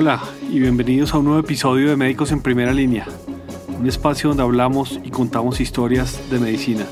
[0.00, 3.04] Hola y bienvenidos a un nuevo episodio de Médicos en Primera Línea,
[3.80, 6.86] un espacio donde hablamos y contamos historias de medicina.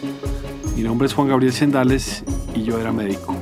[0.74, 3.32] Mi nombre es Juan Gabriel Sendales y yo era médico.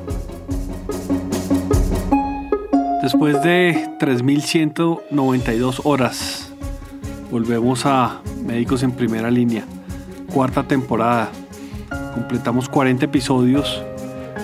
[3.00, 6.52] Después de 3.192 horas,
[7.30, 9.64] volvemos a Médicos en Primera Línea,
[10.30, 11.30] cuarta temporada.
[12.12, 13.82] Completamos 40 episodios,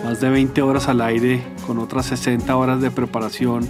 [0.02, 3.68] más de 20 horas al aire, con otras 60 horas de preparación.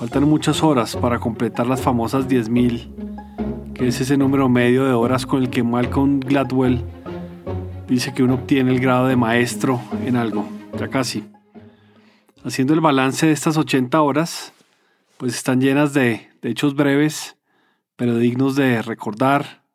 [0.00, 5.26] Faltan muchas horas para completar las famosas 10.000, que es ese número medio de horas
[5.26, 6.82] con el que Malcolm Gladwell
[7.86, 11.28] dice que uno obtiene el grado de maestro en algo, ya casi.
[12.42, 14.54] Haciendo el balance de estas 80 horas,
[15.18, 17.36] pues están llenas de, de hechos breves,
[17.96, 19.66] pero dignos de recordar,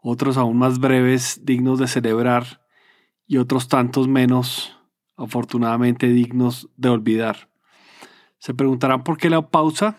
[0.00, 2.60] otros aún más breves, dignos de celebrar,
[3.26, 4.78] y otros tantos menos,
[5.16, 7.48] afortunadamente, dignos de olvidar.
[8.44, 9.96] Se preguntarán por qué la pausa.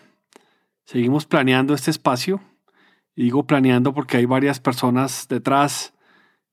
[0.84, 2.40] Seguimos planeando este espacio.
[3.16, 5.94] Y digo planeando porque hay varias personas detrás.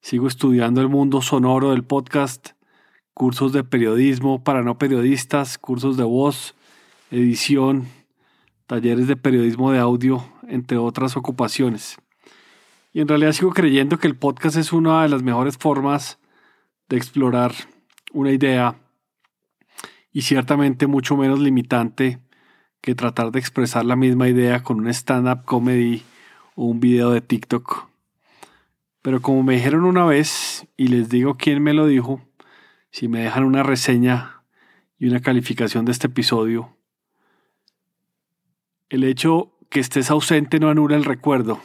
[0.01, 2.53] Sigo estudiando el mundo sonoro del podcast
[3.13, 6.55] cursos de periodismo para no periodistas, cursos de voz,
[7.11, 7.87] edición,
[8.65, 11.97] talleres de periodismo de audio, entre otras ocupaciones.
[12.91, 16.17] Y en realidad sigo creyendo que el podcast es una de las mejores formas
[16.89, 17.53] de explorar
[18.13, 18.79] una idea
[20.13, 22.19] y ciertamente mucho menos limitante
[22.81, 26.03] que tratar de expresar la misma idea con un stand-up comedy
[26.55, 27.87] o un video de TikTok.
[29.01, 32.21] Pero como me dijeron una vez, y les digo quién me lo dijo,
[32.91, 34.43] si me dejan una reseña
[34.99, 36.77] y una calificación de este episodio.
[38.89, 41.59] El hecho que estés ausente no anula el recuerdo.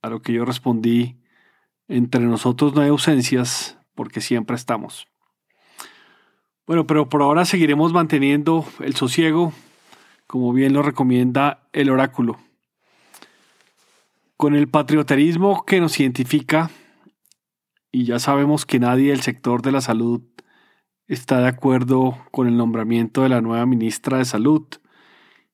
[0.00, 1.20] A lo que yo respondí,
[1.88, 5.06] entre nosotros no hay ausencias porque siempre estamos.
[6.66, 9.52] Bueno, pero por ahora seguiremos manteniendo el sosiego,
[10.26, 12.38] como bien lo recomienda el oráculo.
[14.36, 16.70] Con el patrioterismo que nos identifica,
[17.92, 20.22] y ya sabemos que nadie del sector de la salud
[21.06, 24.66] está de acuerdo con el nombramiento de la nueva ministra de Salud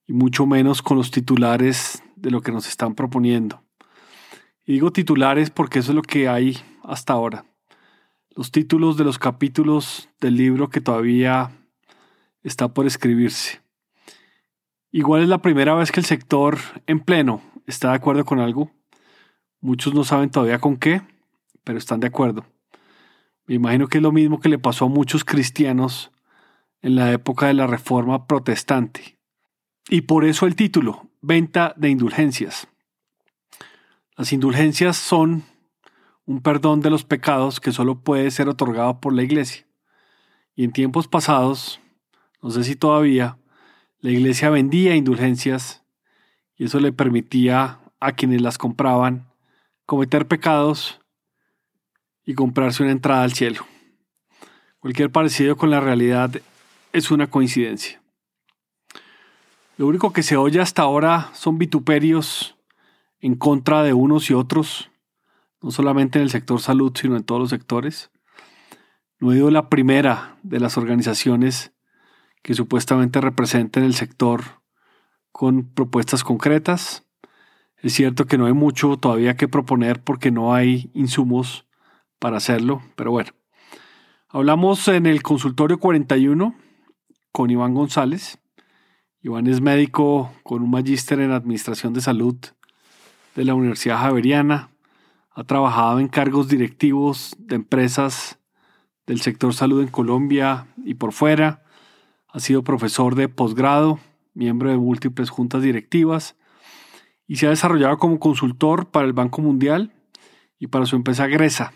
[0.07, 3.63] y mucho menos con los titulares de lo que nos están proponiendo.
[4.65, 7.45] Y digo titulares porque eso es lo que hay hasta ahora.
[8.35, 11.51] Los títulos de los capítulos del libro que todavía
[12.43, 13.61] está por escribirse.
[14.91, 18.71] Igual es la primera vez que el sector en pleno está de acuerdo con algo.
[19.61, 21.03] Muchos no saben todavía con qué,
[21.63, 22.47] pero están de acuerdo.
[23.47, 26.11] Me imagino que es lo mismo que le pasó a muchos cristianos
[26.81, 29.19] en la época de la Reforma Protestante.
[29.91, 32.67] Y por eso el título, Venta de Indulgencias.
[34.17, 35.45] Las indulgencias son
[36.33, 39.67] un perdón de los pecados que solo puede ser otorgado por la Iglesia.
[40.57, 41.79] Y en tiempos pasados,
[42.41, 43.37] no sé si todavía,
[44.01, 45.85] la Iglesia vendía indulgencias
[46.57, 49.27] y eso le permitía a quienes las compraban
[49.85, 51.01] cometer pecados
[52.25, 53.67] y comprarse una entrada al cielo.
[54.79, 56.41] Cualquier parecido con la realidad
[56.95, 58.01] es una coincidencia.
[59.77, 62.57] Lo único que se oye hasta ahora son vituperios
[63.21, 64.92] en contra de unos y otros,
[65.63, 68.11] no solamente en el sector salud, sino en todos los sectores.
[69.19, 71.73] No he ido la primera de las organizaciones
[72.43, 74.63] que supuestamente representan el sector
[75.31, 77.07] con propuestas concretas.
[77.79, 81.67] Es cierto que no hay mucho todavía que proponer porque no hay insumos
[82.19, 83.31] para hacerlo, pero bueno.
[84.29, 86.55] Hablamos en el consultorio 41
[87.33, 88.39] con Iván González.
[89.21, 92.37] Iván es médico con un magíster en Administración de Salud
[93.37, 94.72] de la Universidad Javeriana.
[95.35, 98.39] Ha trabajado en cargos directivos de empresas
[99.07, 101.65] del sector salud en Colombia y por fuera.
[102.29, 103.99] Ha sido profesor de posgrado,
[104.35, 106.37] miembro de múltiples juntas directivas
[107.27, 109.93] y se ha desarrollado como consultor para el Banco Mundial
[110.59, 111.73] y para su empresa Gresa,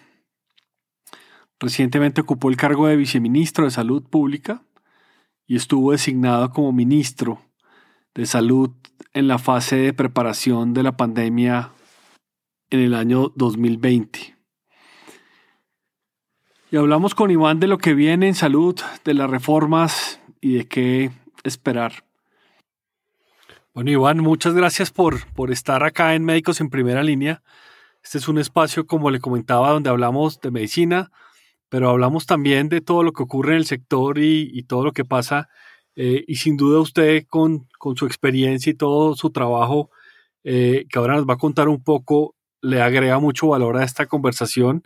[1.58, 4.62] Recientemente ocupó el cargo de viceministro de Salud Pública
[5.46, 7.40] y estuvo designado como ministro
[8.14, 8.70] de Salud
[9.14, 11.72] en la fase de preparación de la pandemia
[12.70, 14.36] en el año 2020.
[16.70, 18.74] Y hablamos con Iván de lo que viene en salud,
[19.04, 21.10] de las reformas y de qué
[21.44, 22.04] esperar.
[23.72, 27.42] Bueno, Iván, muchas gracias por, por estar acá en Médicos en Primera Línea.
[28.06, 31.10] Este es un espacio, como le comentaba, donde hablamos de medicina,
[31.68, 35.04] pero hablamos también de todo lo que ocurre en el sector y, todo lo que
[35.04, 35.48] pasa.
[35.96, 39.90] Eh, y sin duda usted con, con, su experiencia y todo su trabajo,
[40.44, 42.35] eh, que ahora nos va a contar un poco,
[42.66, 44.82] le agrega mucho valor a esta conversación.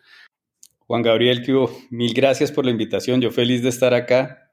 [0.86, 1.52] Juan Gabriel, que
[1.90, 3.20] mil gracias por la invitación.
[3.20, 4.52] Yo feliz de estar acá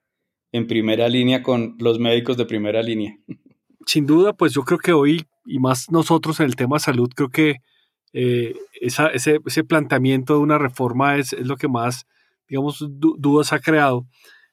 [0.51, 3.17] en primera línea con los médicos de primera línea.
[3.87, 7.29] sin duda, pues yo creo que hoy, y más nosotros en el tema salud, creo
[7.29, 7.61] que
[8.11, 12.05] eh, ese, ese, planteamiento de una reforma es, es lo que más,
[12.49, 14.05] digamos, dudas ha creado.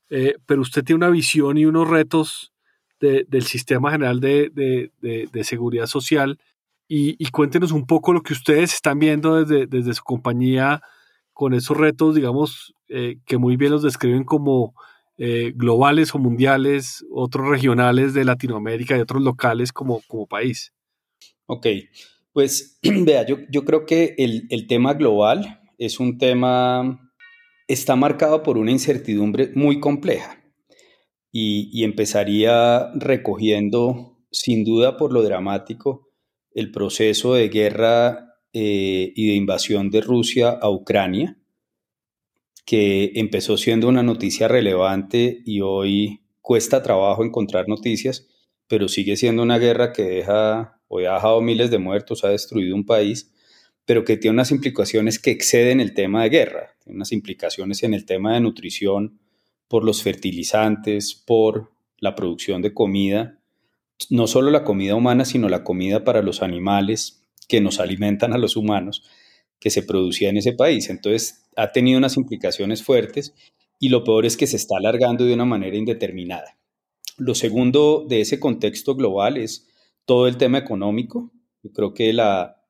[0.08, 2.52] Eh, pero usted tiene una visión y unos retos
[3.00, 4.90] del sistema general de, de,
[5.30, 6.38] de, seguridad social
[6.96, 10.80] y, y, cuéntenos un poco lo que ustedes están viendo desde, desde su compañía
[11.32, 14.74] con esos retos, digamos, eh, que muy bien los describen como
[15.16, 20.72] globales o mundiales, otros regionales de Latinoamérica y otros locales como, como país.
[21.46, 21.66] Ok,
[22.32, 27.12] pues vea, yo, yo creo que el, el, tema global es un tema,
[27.68, 30.42] está marcado por una incertidumbre muy compleja
[31.32, 36.03] y, y empezaría recogiendo, sin duda por lo dramático,
[36.54, 41.38] el proceso de guerra eh, y de invasión de Rusia a Ucrania,
[42.64, 48.28] que empezó siendo una noticia relevante y hoy cuesta trabajo encontrar noticias,
[48.68, 52.74] pero sigue siendo una guerra que deja hoy ha dejado miles de muertos, ha destruido
[52.74, 53.32] un país,
[53.84, 57.94] pero que tiene unas implicaciones que exceden el tema de guerra, tiene unas implicaciones en
[57.94, 59.18] el tema de nutrición,
[59.68, 63.40] por los fertilizantes, por la producción de comida,
[64.10, 68.38] no solo la comida humana, sino la comida para los animales que nos alimentan a
[68.38, 69.02] los humanos,
[69.60, 70.90] que se producía en ese país.
[70.90, 73.34] Entonces, ha tenido unas implicaciones fuertes
[73.78, 76.58] y lo peor es que se está alargando de una manera indeterminada.
[77.16, 79.68] Lo segundo de ese contexto global es
[80.04, 81.32] todo el tema económico.
[81.62, 82.62] Yo creo que la,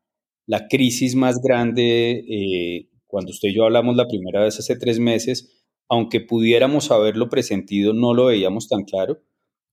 [0.46, 4.98] la crisis más grande, eh, cuando usted y yo hablamos la primera vez hace tres
[4.98, 9.22] meses, aunque pudiéramos haberlo presentido, no lo veíamos tan claro.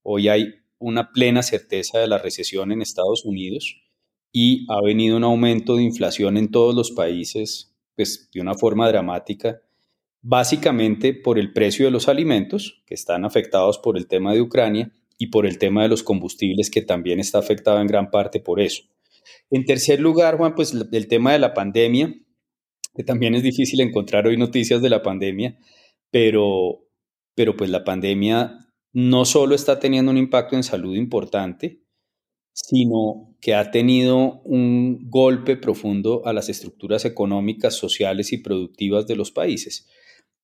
[0.03, 3.77] Hoy hay una plena certeza de la recesión en Estados Unidos
[4.33, 8.87] y ha venido un aumento de inflación en todos los países, pues de una forma
[8.87, 9.61] dramática,
[10.21, 14.91] básicamente por el precio de los alimentos, que están afectados por el tema de Ucrania,
[15.21, 18.59] y por el tema de los combustibles que también está afectado en gran parte por
[18.59, 18.81] eso.
[19.51, 22.11] En tercer lugar, Juan, pues el tema de la pandemia,
[22.95, 25.59] que también es difícil encontrar hoy noticias de la pandemia,
[26.09, 26.87] pero,
[27.35, 31.81] pero pues la pandemia no solo está teniendo un impacto en salud importante,
[32.53, 39.15] sino que ha tenido un golpe profundo a las estructuras económicas, sociales y productivas de
[39.15, 39.87] los países.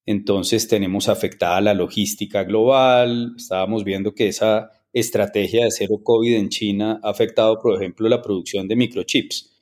[0.05, 6.49] Entonces tenemos afectada la logística global, estábamos viendo que esa estrategia de cero COVID en
[6.49, 9.53] China ha afectado, por ejemplo, la producción de microchips.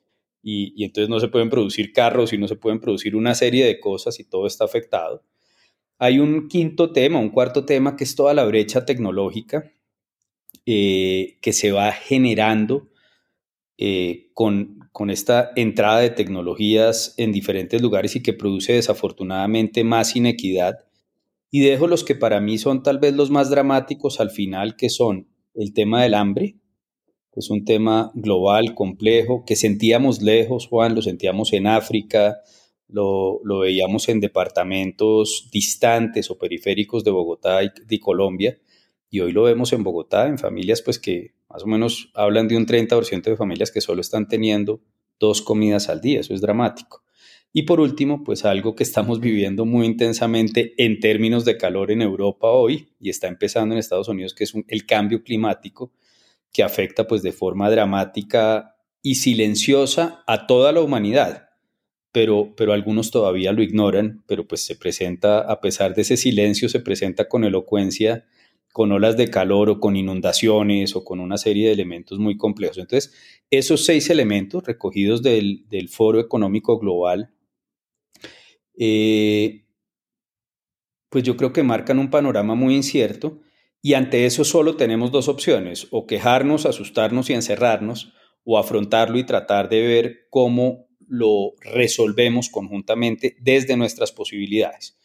[0.42, 3.80] Y, entonces no se pueden producir carros y no se pueden producir una serie de
[3.80, 5.24] cosas y todo está afectado.
[5.98, 9.72] Hay un quinto tema, un cuarto tema, que es toda la brecha tecnológica
[10.66, 12.88] eh, que se va generando
[13.78, 20.16] eh, con, con esta entrada de tecnologías en diferentes lugares y que produce desafortunadamente más
[20.16, 20.86] inequidad.
[21.50, 24.90] Y dejo los que para mí son tal vez los más dramáticos al final, que
[24.90, 26.56] son el tema del hambre,
[27.32, 32.38] que es un tema global, complejo, que sentíamos lejos, Juan, lo sentíamos en África,
[32.88, 38.58] lo, lo veíamos en departamentos distantes o periféricos de Bogotá y de Colombia,
[39.10, 42.56] y hoy lo vemos en Bogotá, en familias pues que más o menos hablan de
[42.56, 44.80] un 30% de familias que solo están teniendo
[45.18, 47.02] dos comidas al día, eso es dramático.
[47.52, 52.02] Y por último, pues algo que estamos viviendo muy intensamente en términos de calor en
[52.02, 55.92] Europa hoy y está empezando en Estados Unidos, que es el cambio climático
[56.52, 61.45] que afecta pues de forma dramática y silenciosa a toda la humanidad.
[62.16, 66.70] Pero, pero algunos todavía lo ignoran, pero pues se presenta, a pesar de ese silencio,
[66.70, 68.24] se presenta con elocuencia
[68.72, 72.78] con olas de calor o con inundaciones o con una serie de elementos muy complejos.
[72.78, 73.12] Entonces,
[73.50, 77.34] esos seis elementos recogidos del, Foro Económico Global,
[78.78, 79.66] eh,
[81.10, 83.40] pues yo creo que marcan un panorama muy incierto
[83.82, 89.24] y ante eso solo tenemos dos opciones, o quejarnos, asustarnos y encerrarnos, o afrontarlo y
[89.24, 94.96] tratar de ver cómo lo resolvemos conjuntamente desde nuestras posibilidades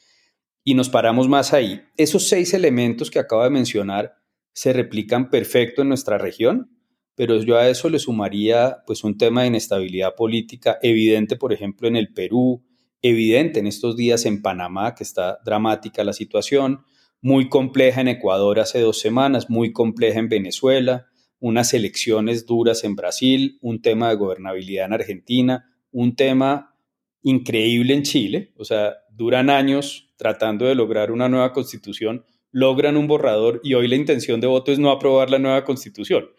[0.63, 1.81] y nos paramos más ahí.
[1.97, 4.15] Esos seis elementos que acabo de mencionar
[4.53, 6.77] se replican perfecto en nuestra región,
[7.15, 11.87] pero yo a eso le sumaría pues un tema de inestabilidad política evidente, por ejemplo,
[11.87, 12.63] en el Perú,
[13.01, 16.83] evidente en estos días en Panamá, que está dramática la situación,
[17.21, 21.07] muy compleja en Ecuador hace dos semanas, muy compleja en Venezuela,
[21.39, 26.75] unas elecciones duras en Brasil, un tema de gobernabilidad en Argentina, un tema
[27.23, 33.07] increíble en Chile, o sea, duran años tratando de lograr una nueva constitución, logran un
[33.07, 36.29] borrador y hoy la intención de voto es no aprobar la nueva constitución.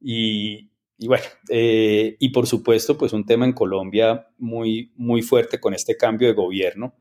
[0.00, 5.74] Y, bueno, eh, y por supuesto, pues un tema en Colombia muy, muy fuerte con
[5.74, 6.94] este cambio de gobierno.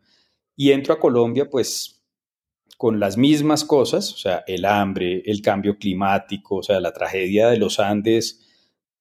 [0.55, 2.03] Y entro a Colombia, pues
[2.77, 7.49] con las mismas cosas, o sea, el hambre, el cambio climático, o sea, la tragedia
[7.49, 8.48] de los Andes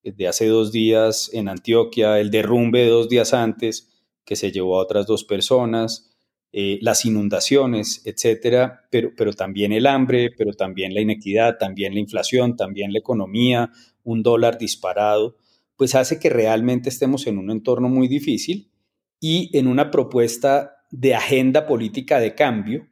[0.03, 3.89] de hace dos días en Antioquia, el derrumbe de dos días antes
[4.25, 6.09] que se llevó a otras dos personas,
[6.51, 11.99] eh, las inundaciones, etcétera, pero, pero también el hambre, pero también la inequidad, también la
[11.99, 13.71] inflación, también la economía,
[14.03, 15.37] un dólar disparado,
[15.75, 18.71] pues hace que realmente estemos en un entorno muy difícil
[19.19, 22.87] y en una propuesta de agenda política de cambio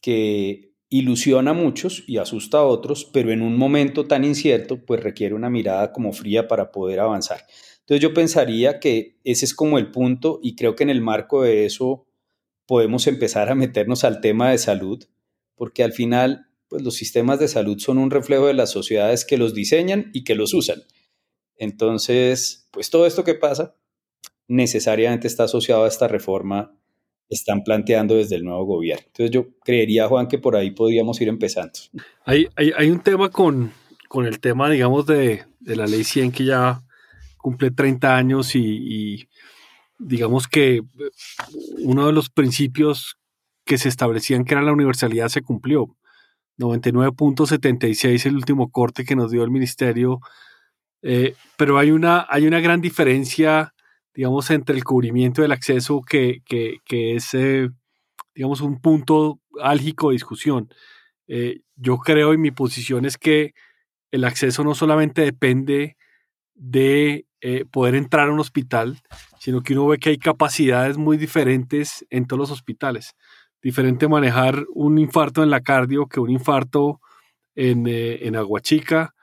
[0.00, 5.02] que ilusiona a muchos y asusta a otros, pero en un momento tan incierto, pues
[5.02, 7.46] requiere una mirada como fría para poder avanzar.
[7.80, 11.42] Entonces yo pensaría que ese es como el punto y creo que en el marco
[11.42, 12.04] de eso
[12.66, 15.02] podemos empezar a meternos al tema de salud,
[15.54, 19.38] porque al final pues los sistemas de salud son un reflejo de las sociedades que
[19.38, 20.82] los diseñan y que los usan.
[21.56, 23.76] Entonces, pues todo esto que pasa
[24.46, 26.78] necesariamente está asociado a esta reforma
[27.28, 29.04] están planteando desde el nuevo gobierno.
[29.06, 31.72] Entonces yo creería, Juan, que por ahí podríamos ir empezando.
[32.24, 33.72] Hay, hay, un tema con,
[34.08, 36.82] con, el tema, digamos, de, de, la ley 100 que ya
[37.38, 39.28] cumple 30 años y,
[39.98, 40.82] digamos que
[41.78, 43.18] uno de los principios
[43.64, 45.96] que se establecían que era la universalidad se cumplió.
[46.58, 50.20] 99.76 el último corte que nos dio el ministerio,
[51.02, 53.74] eh, pero hay una, hay una gran diferencia
[54.14, 56.42] digamos, entre el cubrimiento del acceso que,
[56.88, 57.70] es, eh,
[58.34, 60.68] digamos, un punto álgico de discusión.
[61.26, 63.54] Eh, yo creo y mi posición es que
[64.10, 65.96] el acceso no solamente depende
[66.54, 69.00] de eh, poder entrar a un hospital,
[69.38, 73.14] sino que uno ve que hay capacidades muy diferentes en todos los hospitales.
[73.62, 77.00] Diferente manejar un infarto en la cardio que un infarto
[77.54, 79.14] en, en Aguachica,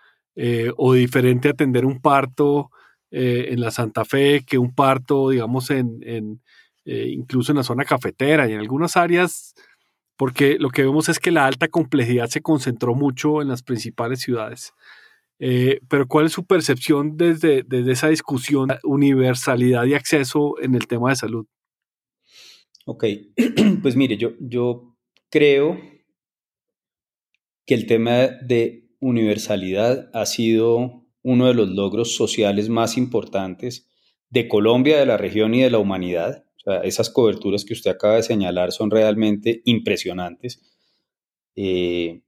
[0.77, 2.72] o diferente atender un parto
[3.12, 6.00] eh, en la Santa Fe que un parto, digamos, en,
[6.86, 9.54] eh, incluso en la zona cafetera y en algunas áreas,
[10.16, 14.20] porque lo que vemos es que la alta complejidad se concentró mucho en las principales
[14.22, 14.74] ciudades.
[15.39, 20.88] Eh, pero ¿cuál es su percepción desde, desde esa discusión universalidad y acceso en el
[20.88, 21.46] tema de salud?
[22.86, 23.06] Ok,
[23.82, 24.98] pues mire, yo, yo
[25.30, 25.80] creo
[27.66, 33.90] que el tema de universalidad ha sido uno de los logros sociales más importantes
[34.30, 36.46] de Colombia, de la región y de la humanidad.
[36.84, 40.62] esas coberturas que usted acaba de señalar son realmente impresionantes.
[41.56, 42.22] Eh,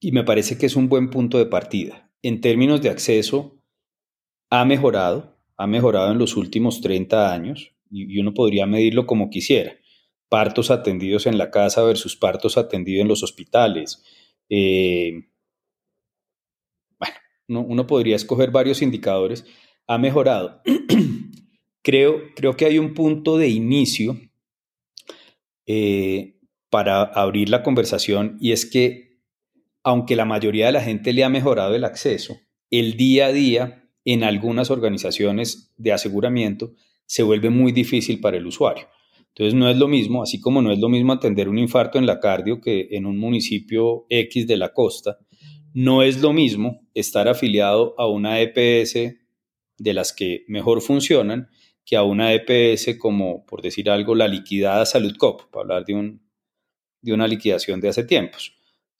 [0.00, 2.10] y me parece que es un buen punto de partida.
[2.22, 3.62] En términos de acceso,
[4.50, 9.76] ha mejorado, ha mejorado en los últimos 30 años y, uno podría medirlo como quisiera.
[10.28, 14.02] Partos atendidos en la casa versus partos atendidos en los hospitales.
[14.48, 15.28] Eh,
[17.48, 19.44] uno, podría escoger varios indicadores,
[19.86, 20.62] ha mejorado.
[21.82, 24.16] creo, creo que hay un punto de inicio
[25.66, 26.38] eh,
[26.70, 29.20] para abrir la conversación y es que
[29.84, 32.36] aunque la mayoría de la gente le ha mejorado el acceso,
[32.70, 36.72] el día a día en algunas organizaciones de aseguramiento
[37.06, 38.86] se vuelve muy difícil para el usuario.
[39.28, 42.06] Entonces no es lo mismo, así como no es lo mismo atender un infarto en
[42.06, 45.18] la cardio que en un municipio X de la costa,
[45.74, 49.16] no es lo mismo estar afiliado a una EPS
[49.78, 51.48] de las que mejor funcionan
[51.84, 55.94] que a una EPS como, por decir algo, la liquidada Salud Cop, para hablar de,
[55.94, 56.22] un,
[57.00, 58.54] de una liquidación de hace tiempos.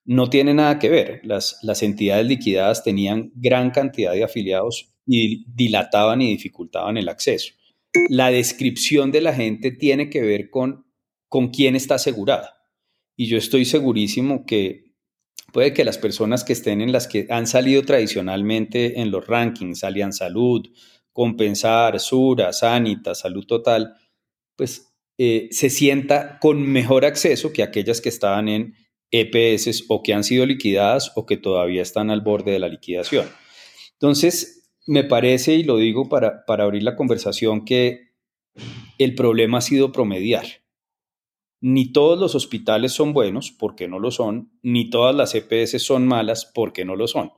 [0.04, 1.20] No tiene nada que ver.
[1.22, 7.54] Las, las entidades liquidadas tenían gran cantidad de afiliados y dilataban y dificultaban el acceso.
[8.08, 10.86] La descripción de la gente tiene que ver con,
[11.28, 12.56] con quién está asegurada.
[13.16, 14.91] Y yo estoy segurísimo que
[15.52, 19.84] Puede que las personas que estén en las que han salido tradicionalmente en los rankings,
[19.84, 20.66] Alian Salud,
[21.12, 23.94] Compensar, Sura, Sanita, Salud Total,
[24.56, 28.74] pues eh, se sienta con mejor acceso que aquellas que estaban en
[29.10, 33.26] EPS o que han sido liquidadas o que todavía están al borde de la liquidación.
[33.92, 38.12] Entonces, me parece, y lo digo para, para abrir la conversación, que
[38.96, 40.61] el problema ha sido promediar
[41.62, 46.06] ni todos los hospitales son buenos, porque no lo son, ni todas las EPS son
[46.08, 47.30] malas, porque no lo son.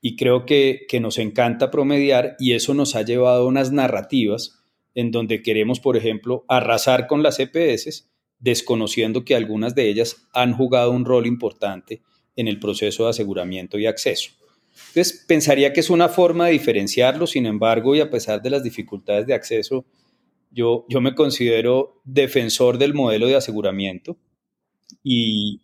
[0.00, 4.64] Y creo que, nos encanta promediar y eso nos ha llevado a unas narrativas
[4.96, 10.52] en donde queremos, por ejemplo, arrasar con las EPS, desconociendo que algunas de ellas han
[10.52, 12.02] jugado un rol importante
[12.34, 14.32] en el proceso de aseguramiento y acceso.
[14.88, 18.64] Entonces, pensaría que es una forma de diferenciarlo, sin embargo, y a pesar de las
[18.64, 19.84] dificultades de acceso,
[20.54, 24.16] yo, me considero defensor del modelo de aseguramiento
[25.02, 25.62] y,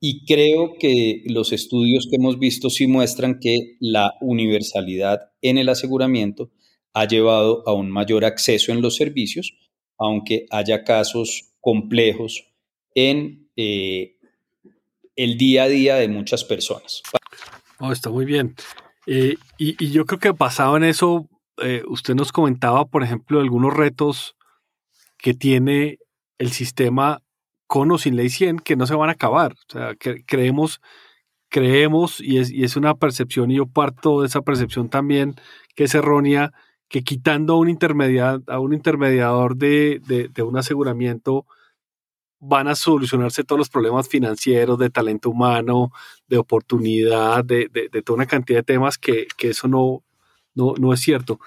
[0.00, 5.68] y creo que los estudios que hemos visto sí muestran que la universalidad en el
[5.68, 6.50] aseguramiento
[6.94, 9.54] ha llevado a un mayor acceso en los servicios,
[9.98, 12.44] aunque haya casos complejos
[12.94, 14.16] en eh,
[15.16, 17.02] el día a día de muchas personas.
[17.80, 18.54] Oh, está muy bien.
[19.06, 21.28] Eh, y, yo creo que basado en eso,
[21.62, 24.36] eh, usted nos comentaba, por ejemplo, algunos retos
[25.18, 25.98] que tiene
[26.38, 27.22] el sistema
[27.66, 29.52] con o sin ley 100 que no se van a acabar.
[29.52, 30.80] O sea, que creemos,
[31.48, 35.36] creemos, y es, y es una percepción, y yo parto de esa percepción también,
[35.74, 36.52] que es errónea,
[36.88, 37.68] que quitando a un,
[38.46, 40.00] a un intermediador de,
[40.32, 41.46] de un aseguramiento,
[42.44, 45.92] van a solucionarse todos los problemas financieros, de talento humano,
[46.26, 47.68] de oportunidad, de,
[48.04, 50.02] toda una cantidad de temas que, eso no,
[50.54, 51.38] no, es cierto.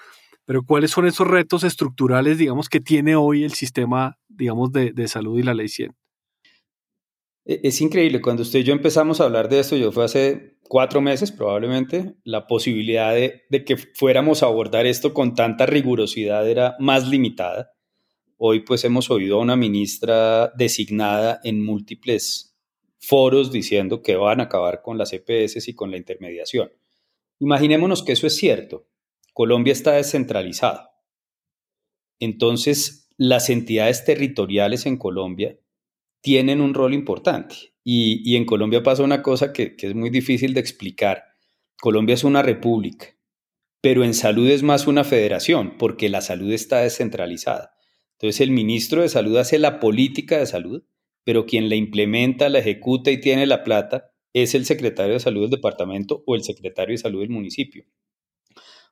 [0.44, 5.38] Pero ¿cuáles son esos retos estructurales, digamos, que tiene hoy el sistema, digamos, de, salud
[5.38, 5.92] y la ley 100?
[7.44, 10.58] E, es increíble, cuando usted y yo empezamos a hablar de esto, yo fue hace
[10.68, 16.48] cuatro meses probablemente, la posibilidad de, de que fuéramos a abordar esto con tanta rigurosidad
[16.48, 17.76] era más limitada
[18.38, 22.54] Hoy pues hemos oído a una ministra designada en múltiples
[22.98, 26.70] foros diciendo que van a acabar con las EPS y con la intermediación.
[27.38, 28.86] Imaginémonos que eso es cierto.
[29.36, 30.88] Colombia está descentralizado.
[32.20, 35.60] Entonces, las entidades territoriales en Colombia
[36.22, 37.74] tienen un rol importante.
[37.84, 41.24] Y, en Colombia pasa una cosa que, que es muy difícil de explicar.
[41.78, 43.08] Colombia es una república,
[43.82, 47.74] pero en salud es más una federación, porque la salud está descentralizada.
[48.12, 50.82] Entonces el ministro de Salud hace la política de salud,
[51.24, 55.42] pero quien la implementa, la ejecuta y tiene la plata es el secretario de salud
[55.42, 57.84] del departamento o el secretario de salud del municipio.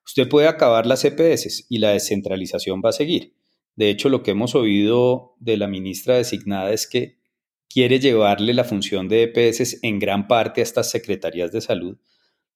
[0.06, 3.34] Usted puede acabar las EPS y la descentralización va a seguir.
[3.76, 7.18] De hecho, lo que hemos oído de la ministra designada es que
[7.68, 11.99] quiere llevarle la función de EPS en gran parte a estas secretarías de salud,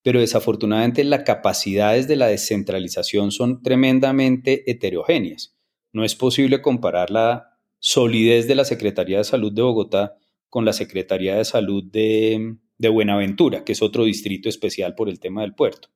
[0.02, 5.57] pero desafortunadamente las capacidades de la descentralización son tremendamente heterogéneas.
[5.93, 10.17] No es posible comparar la solidez de la Secretaría de Salud de Bogotá
[10.49, 12.57] con la Secretaría de Salud de,
[12.90, 15.88] Buenaventura, que es otro distrito especial por el tema del puerto.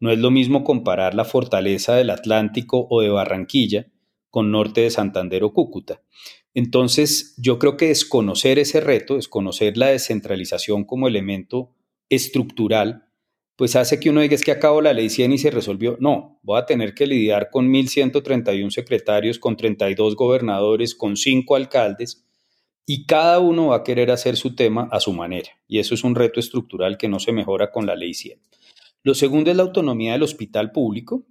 [0.00, 3.86] No es lo mismo comparar la fortaleza del Atlántico o de Barranquilla
[4.30, 6.02] con norte de Santander o Cúcuta.
[6.54, 11.70] Entonces, yo creo que desconocer ese reto, desconocer la descentralización como elemento
[12.08, 13.04] estructural,
[13.56, 15.98] pues hace que uno diga es que acabo la ley 100 y se resolvió.
[16.00, 22.24] No, voy a tener que lidiar con 1.131 secretarios, con 32 gobernadores, con 5 alcaldes,
[22.86, 25.50] y cada uno va a querer hacer su tema a su manera.
[25.68, 28.40] Y eso es un reto estructural que no se mejora con la ley 100.
[29.02, 31.26] Lo segundo es la autonomía del hospital público.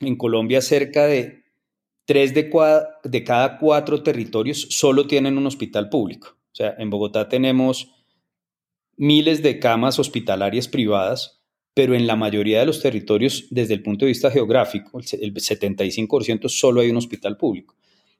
[0.00, 1.44] En Colombia cerca de
[2.06, 6.36] 3 de, cada 4 territorios solo tienen un hospital público.
[6.52, 7.90] O sea, en Bogotá tenemos
[8.96, 14.04] miles de camas hospitalarias privadas pero en la mayoría de los territorios, desde el punto
[14.04, 17.74] de vista geográfico, el 75% solo hay un hospital público.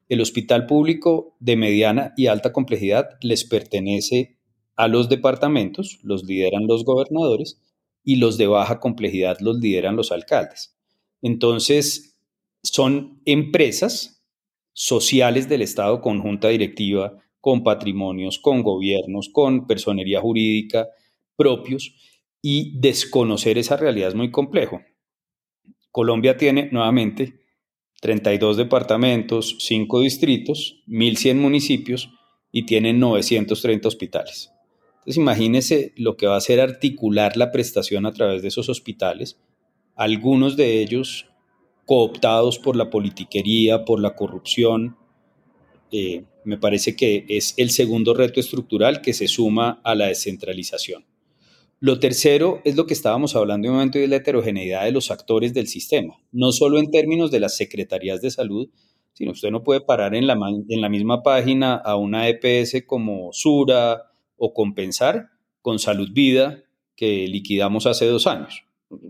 [0.09, 4.37] El hospital público de mediana y alta complejidad les pertenece
[4.75, 7.61] a los departamentos, los lideran los gobernadores,
[8.05, 10.77] y los de baja complejidad los lideran los alcaldes.
[11.21, 12.17] Entonces,
[12.63, 14.23] son empresas
[14.71, 20.87] sociales del Estado con junta directiva, con patrimonios, con gobiernos, con personería jurídica
[21.35, 21.93] propios,
[22.41, 24.81] y desconocer esa realidad es muy complejo.
[25.91, 27.41] Colombia tiene nuevamente
[28.01, 32.09] 32 departamentos, 5 distritos, 1.100 municipios
[32.51, 34.54] y tiene 930 hospitales.
[35.05, 39.39] Entonces imagínese lo que va a ser articular la prestación a través de esos hospitales,
[39.95, 41.27] algunos de ellos
[41.85, 44.97] cooptados por la politiquería, por la corrupción.
[45.91, 51.05] Eh, me parece que es el segundo reto estructural que se suma a la descentralización.
[51.79, 55.11] Lo tercero es lo que estábamos hablando en un momento de la heterogeneidad de los
[55.11, 58.69] actores del sistema, no solo en términos de las secretarías de salud,
[59.13, 63.31] sino usted no puede parar en la, en la misma página a una EPS como
[63.33, 65.29] Sura o Compensar
[65.61, 66.63] con Salud Vida
[66.95, 68.63] que liquidamos hace dos años.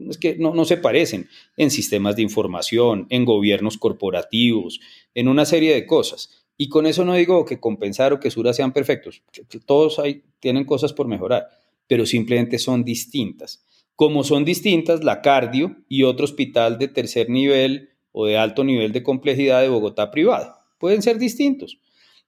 [0.10, 4.80] Es que no, no se parecen en sistemas de información, en gobiernos corporativos,
[5.14, 6.46] en una serie de cosas.
[6.58, 9.22] Y con eso no digo que Compensar o que Sura sean perfectos,
[9.66, 11.50] todos hay, tienen cosas por mejorar
[11.88, 13.64] pero simplemente son distintas.
[13.96, 18.92] Como son distintas, la cardio y otro hospital de tercer nivel o de alto nivel
[18.92, 20.56] de complejidad de Bogotá privado.
[20.80, 21.80] Pueden ser distintos.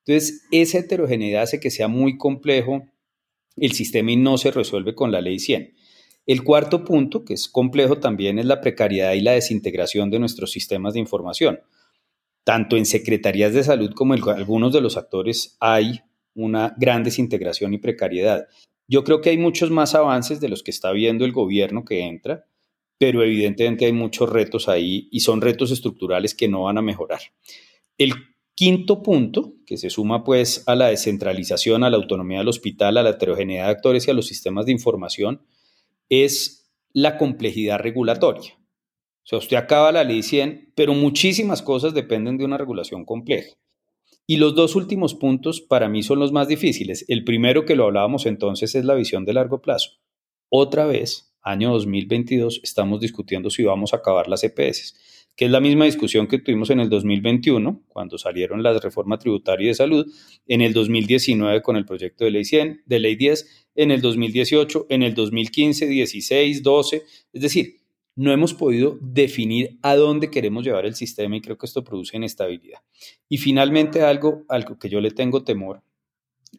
[0.07, 2.87] Entonces, esa heterogeneidad hace que sea muy complejo
[3.57, 5.73] el sistema y no se resuelve con la ley 100.
[6.25, 10.51] El cuarto punto, que es complejo también, es la precariedad y la desintegración de nuestros
[10.51, 11.59] sistemas de información.
[12.45, 16.01] Tanto en secretarías de salud como en algunos de los actores hay
[16.35, 18.47] una gran desintegración y precariedad.
[18.87, 22.01] Yo creo que hay muchos más avances de los que está viendo el gobierno que
[22.01, 22.45] entra,
[22.97, 27.19] pero evidentemente hay muchos retos ahí y son retos estructurales que no van a mejorar.
[27.97, 28.13] El
[28.57, 33.03] Quinto punto, que se suma pues a la descentralización, a la autonomía del hospital, a
[33.03, 35.43] la heterogeneidad de actores y a los sistemas de información,
[36.09, 38.53] es la complejidad regulatoria.
[38.57, 43.51] O sea, usted acaba la ley 100, pero muchísimas cosas dependen de una regulación compleja.
[44.25, 47.05] Y los dos últimos puntos para mí son los más difíciles.
[47.09, 49.91] El primero que lo hablábamos entonces es la visión de largo plazo.
[50.49, 54.95] Otra vez, año 2022, estamos discutiendo si vamos a acabar las EPS
[55.37, 59.77] que es la misma discusión que tuvimos en el 2021, cuando salieron las reformas tributarias
[59.77, 60.11] de salud,
[60.47, 64.87] en el 2019 con el proyecto de ley 100, de ley 10, en el 2018,
[64.89, 67.75] en el 2015, 16, 12, es decir,
[68.15, 72.17] no hemos podido definir a dónde queremos llevar el sistema y creo que esto produce
[72.17, 72.79] inestabilidad.
[73.29, 75.83] Y finalmente algo, algo que yo le tengo temor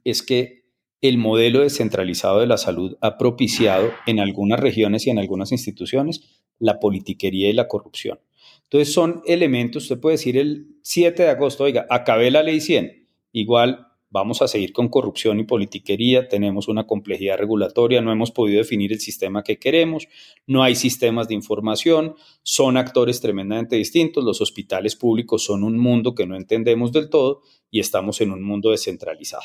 [0.05, 0.69] es que
[1.01, 6.45] el modelo descentralizado de la salud ha propiciado en algunas regiones y en algunas instituciones
[6.61, 8.21] la politiquería y la corrupción.
[8.71, 13.09] Entonces son elementos, usted puede decir el 7 de agosto, oiga, acabé la ley 100,
[13.33, 18.59] igual vamos a seguir con corrupción y politiquería, tenemos una complejidad regulatoria, no hemos podido
[18.59, 20.09] definir el sistema que queremos,
[20.47, 26.15] no hay sistemas de información, son actores tremendamente distintos, los hospitales públicos son un mundo
[26.15, 29.45] que no entendemos del todo y estamos en un mundo descentralizado.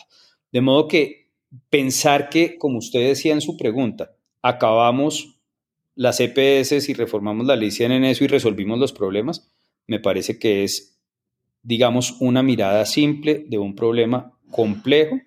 [0.51, 1.31] De modo que
[1.69, 5.33] pensar que, como usted decía en su pregunta, acabamos
[5.95, 9.51] las EPS y reformamos la ley 100 en eso y resolvimos los problemas,
[9.88, 10.99] me parece que es,
[11.62, 15.19] digamos, una mirada simple de un problema complejo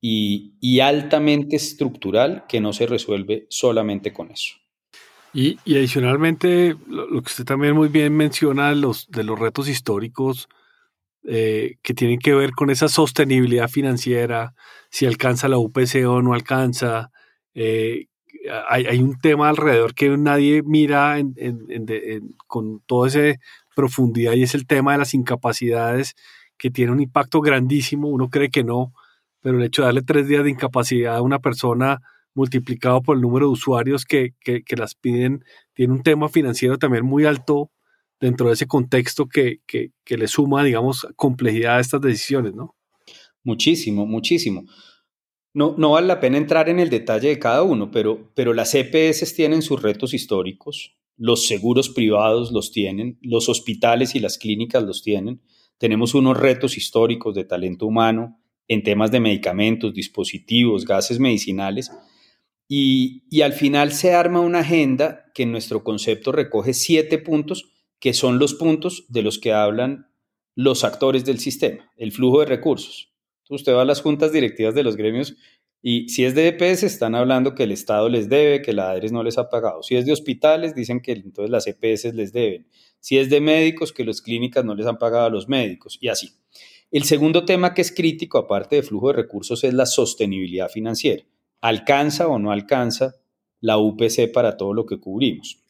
[0.00, 4.54] y, altamente estructural que no se resuelve solamente con eso.
[5.34, 10.48] Y, adicionalmente, lo, que usted también muy bien menciona los, de los retos históricos
[11.24, 14.54] eh, que tienen que ver con esa sostenibilidad financiera,
[14.90, 17.10] si alcanza la UPC o no alcanza,
[17.54, 18.06] eh,
[18.68, 21.16] hay, un tema alrededor que nadie mira
[22.46, 23.40] con toda esa
[23.74, 26.14] profundidad y es el tema de las incapacidades
[26.58, 28.08] que tiene un impacto grandísimo.
[28.08, 28.92] Uno cree que no,
[29.40, 32.00] pero el hecho de darle tres días de incapacidad a una persona
[32.34, 34.34] multiplicado por el número de usuarios que,
[34.76, 37.70] las piden, tiene un tema financiero también muy alto
[38.20, 42.74] dentro de ese contexto que, que, le suma, digamos, complejidad a estas decisiones, ¿no?
[43.44, 44.64] Muchísimo, muchísimo.
[45.58, 49.34] No, vale la pena entrar en el detalle de cada uno, pero, pero las EPS
[49.34, 55.02] tienen sus retos históricos, los seguros privados los tienen, los hospitales y las clínicas los
[55.02, 55.40] tienen.
[55.76, 61.90] Tenemos unos retos históricos de talento humano en temas de medicamentos, dispositivos, gases medicinales.
[62.68, 67.72] Y, y al final se arma una agenda que en nuestro concepto recoge siete puntos,
[67.98, 70.06] que son los puntos de los que hablan
[70.54, 73.07] los actores del sistema, el flujo de recursos,
[73.50, 75.36] usted va a las juntas directivas de los gremios
[75.80, 79.12] y si es de EPS están hablando que el Estado les debe, que la ADRES
[79.12, 79.82] no les ha pagado.
[79.82, 82.66] Si es de hospitales dicen que entonces las EPS les deben.
[83.00, 86.08] Si es de médicos que las clínicas no les han pagado a los médicos y
[86.08, 86.30] así.
[86.90, 91.22] El segundo tema que es crítico aparte de flujo de recursos es la sostenibilidad financiera.
[91.60, 93.14] ¿Alcanza o no alcanza
[93.60, 95.62] la UPC para todo lo que cubrimos?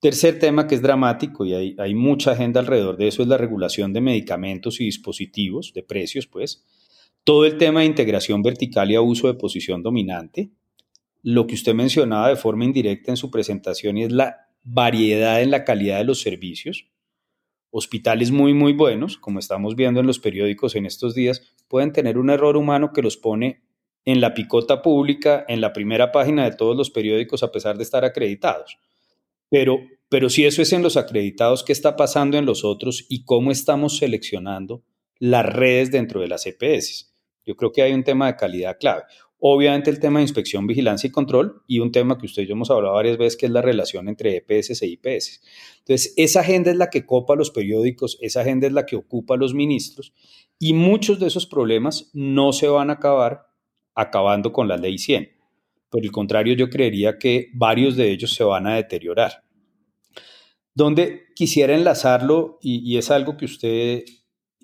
[0.00, 3.38] Tercer tema que es dramático y hay, hay, mucha agenda alrededor de eso es la
[3.38, 6.66] regulación de medicamentos y dispositivos, de precios, pues
[7.26, 10.52] todo el tema de integración vertical y abuso de posición dominante,
[11.24, 15.50] lo que usted mencionaba de forma indirecta en su presentación y es la variedad en
[15.50, 16.86] la calidad de los servicios.
[17.70, 22.16] Hospitales muy, muy buenos, como estamos viendo en los periódicos en estos días, pueden tener
[22.16, 23.60] un error humano que los pone
[24.04, 27.82] en la picota pública, en la primera página de todos los periódicos, a pesar de
[27.82, 28.78] estar acreditados.
[29.50, 33.24] Pero, pero si eso es en los acreditados, ¿qué está pasando en los otros y
[33.24, 34.84] cómo estamos seleccionando
[35.18, 37.15] las redes dentro de las EPS?
[37.46, 39.04] Yo creo que hay un tema de calidad clave.
[39.38, 42.54] Obviamente el tema de inspección, vigilancia y control y un tema que usted y yo
[42.54, 45.42] hemos hablado varias veces que es la relación entre EPS e IPS.
[45.78, 49.36] Entonces, esa agenda es la que copa los periódicos, esa agenda es la que ocupa
[49.36, 50.12] los ministros
[50.58, 53.46] y muchos de esos problemas no se van a acabar
[53.94, 55.30] acabando con la ley 100.
[55.90, 59.44] Por el contrario, yo creería que varios de ellos se van a deteriorar.
[60.74, 64.04] Donde quisiera enlazarlo, y, y es algo que usted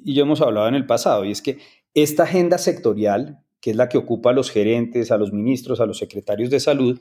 [0.04, 1.58] y yo hemos hablado en el pasado, y es que
[1.94, 5.86] esta agenda sectorial, que es la que ocupa a los gerentes, a los ministros, a
[5.86, 7.00] los secretarios de salud,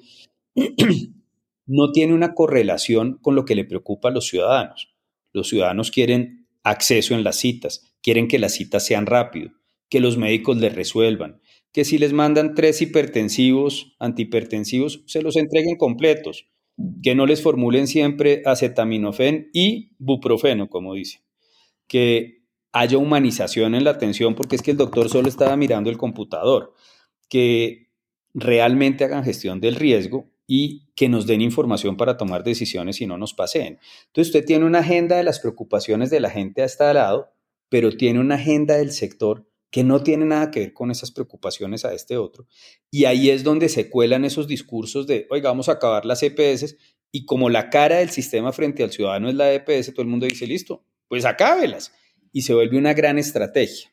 [1.65, 4.93] no tiene una correlación con lo que le preocupa a los ciudadanos.
[5.33, 9.51] Los ciudadanos quieren acceso en las citas, quieren que las citas sean rápido,
[9.89, 15.77] que los médicos les resuelvan, que si les mandan tres hipertensivos, antihipertensivos, se los entreguen
[15.77, 16.47] completos,
[17.01, 21.23] que no les formulen siempre acetaminofén y buprofeno, como dice,
[21.87, 22.40] que
[22.71, 26.73] haya humanización en la atención, porque es que el doctor solo estaba mirando el computador,
[27.29, 27.89] que
[28.33, 33.17] realmente hagan gestión del riesgo y que nos den información para tomar decisiones y no
[33.17, 33.79] nos paseen.
[34.07, 37.31] Entonces usted tiene una agenda de las preocupaciones de la gente a este lado,
[37.69, 41.85] pero tiene una agenda del sector que no tiene nada que ver con esas preocupaciones
[41.85, 42.45] a este otro.
[42.91, 46.75] Y ahí es donde se cuelan esos discursos de, oiga, vamos a acabar las EPS,
[47.13, 50.25] y como la cara del sistema frente al ciudadano es la EPS, todo el mundo
[50.25, 51.93] dice, listo, pues acábelas.
[52.31, 53.91] Y se vuelve una gran estrategia.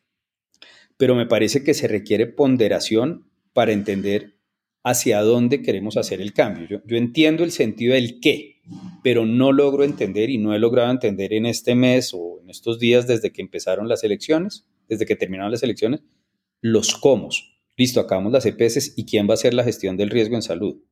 [0.97, 4.39] Pero me parece que se requiere ponderación para entender
[4.85, 6.83] hacia dónde queremos hacer el cambio.
[6.87, 8.63] Yo, entiendo el sentido del qué,
[9.03, 12.79] pero no logro entender y no he logrado entender en este mes o en estos
[12.79, 16.01] días desde que empezaron las elecciones, desde que terminaron las elecciones,
[16.61, 17.29] los cómo.
[17.77, 20.83] Listo, acabamos las EPS y quién va a hacer la gestión del riesgo en salud.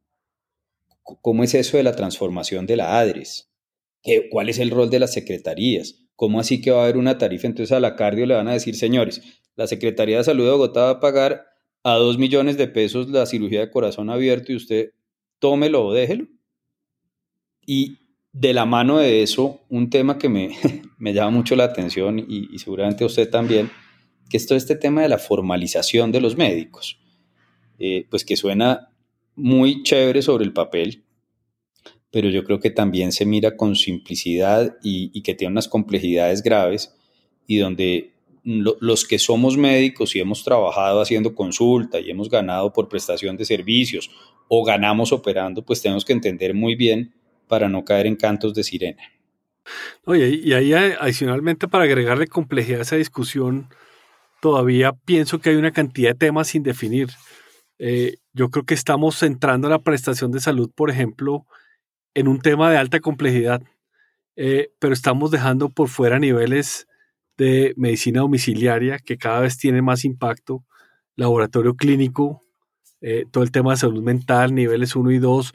[1.02, 3.50] ¿Cómo es eso de la transformación de la ADRES?
[4.30, 6.05] ¿Cuál es el rol de las secretarías?
[6.16, 7.46] ¿Cómo así que va a haber una tarifa?
[7.46, 9.22] Entonces a la cardio le van a decir, señores,
[9.54, 11.46] la Secretaría de Salud de Bogotá va a pagar
[11.82, 14.90] a dos millones de pesos la cirugía de corazón abierto y usted
[15.38, 16.26] tómelo o déjelo.
[17.64, 17.98] Y
[18.32, 20.50] de la mano de eso, un tema que me,
[20.98, 23.70] me llama mucho la atención y, seguramente usted también,
[24.28, 26.98] que es todo este tema de la formalización de los médicos.
[27.78, 28.88] Eh, pues que suena
[29.34, 31.04] muy chévere sobre el papel,
[32.16, 36.96] pero yo creo que también se mira con simplicidad y, que tiene unas complejidades graves
[37.46, 42.88] y donde los que somos médicos y hemos trabajado haciendo consulta y hemos ganado por
[42.88, 44.10] prestación de servicios
[44.48, 47.12] o ganamos operando, pues tenemos que entender muy bien
[47.48, 49.02] para no caer en cantos de sirena.
[50.06, 53.68] Oye, y ahí adicionalmente para agregarle complejidad a esa discusión,
[54.40, 57.10] todavía pienso que hay una cantidad de temas sin definir.
[57.78, 61.44] Eh, yo creo que estamos centrando la prestación de salud, por ejemplo,
[62.16, 63.62] en un tema de alta complejidad,
[64.36, 66.88] eh, pero estamos dejando por fuera niveles
[67.36, 70.64] de medicina domiciliaria que cada vez tienen más impacto,
[71.14, 72.42] laboratorio clínico,
[73.02, 75.52] eh, todo el tema de salud mental, niveles 1 y 2,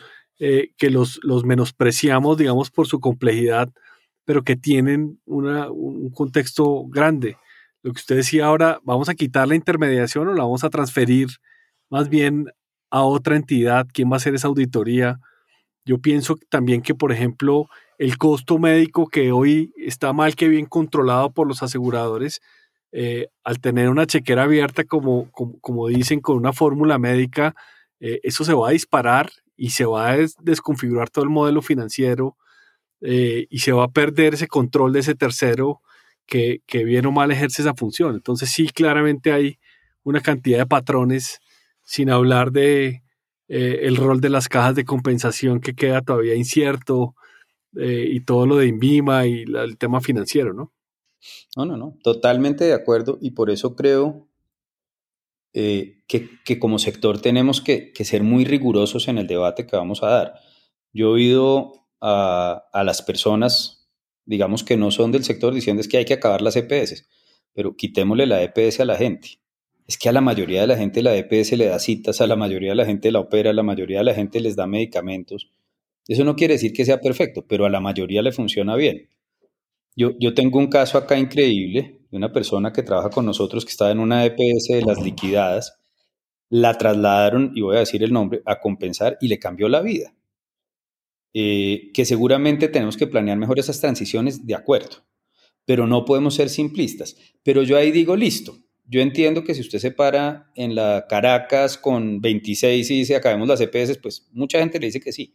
[0.77, 3.69] que los, los menospreciamos, digamos, por su complejidad,
[4.25, 7.37] pero que tienen un contexto grande.
[7.83, 11.27] Lo que usted decía ahora, vamos a quitar la intermediación o la vamos a transferir
[11.91, 12.47] más bien
[12.89, 15.19] a otra entidad, quién va a hacer esa auditoría.
[15.85, 17.67] Yo pienso también que, por ejemplo,
[17.97, 22.41] el costo médico que hoy está mal que bien controlado por los aseguradores,
[22.91, 27.55] eh, al tener una chequera abierta, como, como, dicen, con una fórmula médica,
[27.99, 32.37] eh, eso se va a disparar y se va a desconfigurar todo el modelo financiero
[33.01, 35.81] eh, y se va a perder ese control de ese tercero
[36.25, 38.15] que, que bien o mal ejerce esa función.
[38.15, 39.59] Entonces sí, claramente hay
[40.03, 41.39] una cantidad de patrones
[41.83, 43.03] sin hablar de
[43.53, 47.15] eh, el rol de las cajas de compensación que queda todavía incierto
[47.75, 50.71] eh, y todo lo de INVIMA y el tema financiero, ¿no?
[51.57, 54.29] No, no, no, totalmente de acuerdo y por eso creo
[55.51, 60.07] eh, que, como sector tenemos que, ser muy rigurosos en el debate que vamos a
[60.07, 60.39] dar.
[60.93, 63.91] Yo he oído a, a las personas,
[64.23, 67.05] digamos que no son del sector, diciendo es que hay que acabar las EPS,
[67.51, 69.41] pero quitémosle la EPS a la gente
[69.87, 72.35] es que a la mayoría de la gente la EPS le da citas, a la
[72.35, 75.51] mayoría de la gente la opera, a la mayoría de la gente les da medicamentos.
[76.07, 79.09] Eso no quiere decir que sea perfecto, pero a la mayoría le funciona bien.
[79.95, 83.71] Yo, yo tengo un caso acá increíble de una persona que trabaja con nosotros que
[83.71, 85.79] estaba en una EPS de las liquidadas,
[86.49, 90.13] la trasladaron, y voy a decir el nombre, a compensar y le cambió la vida.
[91.33, 94.97] Eh, que seguramente tenemos que planear mejor esas transiciones, de acuerdo,
[95.65, 97.15] pero no podemos ser simplistas.
[97.43, 98.57] Pero yo ahí digo, listo,
[98.91, 103.47] yo entiendo que si usted se para en la Caracas con 26 y dice acabemos
[103.47, 105.33] las EPS, pues mucha gente le dice que sí.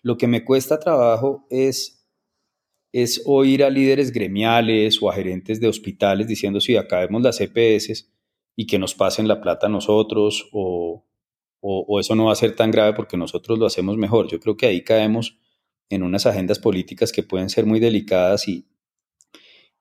[0.00, 2.08] Lo que me cuesta trabajo es,
[2.92, 8.10] es oír a líderes gremiales o a gerentes de hospitales diciendo sí, acabemos las EPS
[8.56, 11.04] y que nos pasen la plata a nosotros o,
[11.60, 14.28] o eso no va a ser tan grave porque nosotros lo hacemos mejor.
[14.28, 15.36] Yo creo que ahí caemos
[15.90, 18.64] en unas agendas políticas que pueden ser muy delicadas y,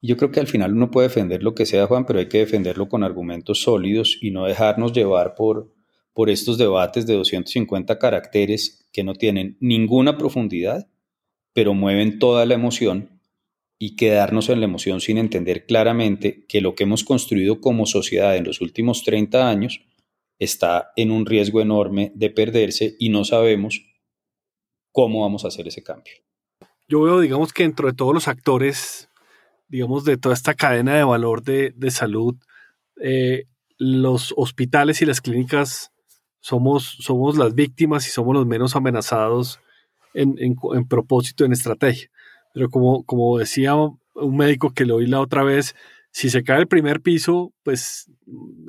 [0.07, 2.39] yo creo que al final uno puede defender lo que sea, Juan, pero hay que
[2.39, 5.73] defenderlo con argumentos sólidos y no dejarnos llevar por,
[6.13, 10.89] por estos debates de 250 caracteres que no tienen ninguna profundidad,
[11.53, 13.21] pero mueven toda la emoción
[13.79, 18.35] y quedarnos en la emoción sin entender claramente que lo que hemos construido como sociedad
[18.35, 19.81] en los últimos 30 años
[20.37, 23.85] está en un riesgo enorme de perderse y no sabemos
[24.91, 26.13] cómo vamos a hacer ese cambio.
[26.89, 29.09] Yo veo, digamos que dentro de todos los actores
[29.67, 32.35] digamos, de toda esta cadena de valor de, salud,
[33.01, 33.45] eh,
[33.77, 35.91] los hospitales y las clínicas
[36.39, 39.59] somos, somos las víctimas y somos los menos amenazados
[40.13, 42.09] en, propósito, en estrategia.
[42.53, 45.75] Pero como, como decía un médico que lo oí la otra vez,
[46.11, 48.11] si se cae el primer piso, pues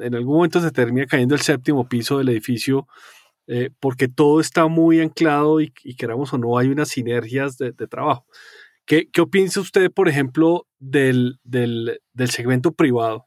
[0.01, 2.87] en algún momento se termina cayendo el séptimo piso del edificio,
[3.47, 8.25] eh, porque todo está muy anclado y, queramos o no, hay unas sinergias de trabajo
[8.87, 13.27] ¿Qué, qué piensa usted, por ejemplo, del, del, del segmento privado?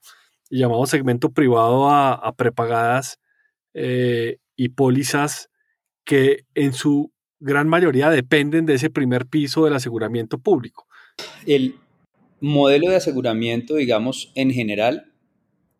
[0.49, 3.19] Llamado segmento privado a, prepagadas
[3.73, 5.49] eh, y pólizas
[6.05, 10.87] que en su gran mayoría dependen de ese primer piso del aseguramiento público.
[11.45, 11.75] El
[12.39, 15.11] modelo de aseguramiento, digamos, en general,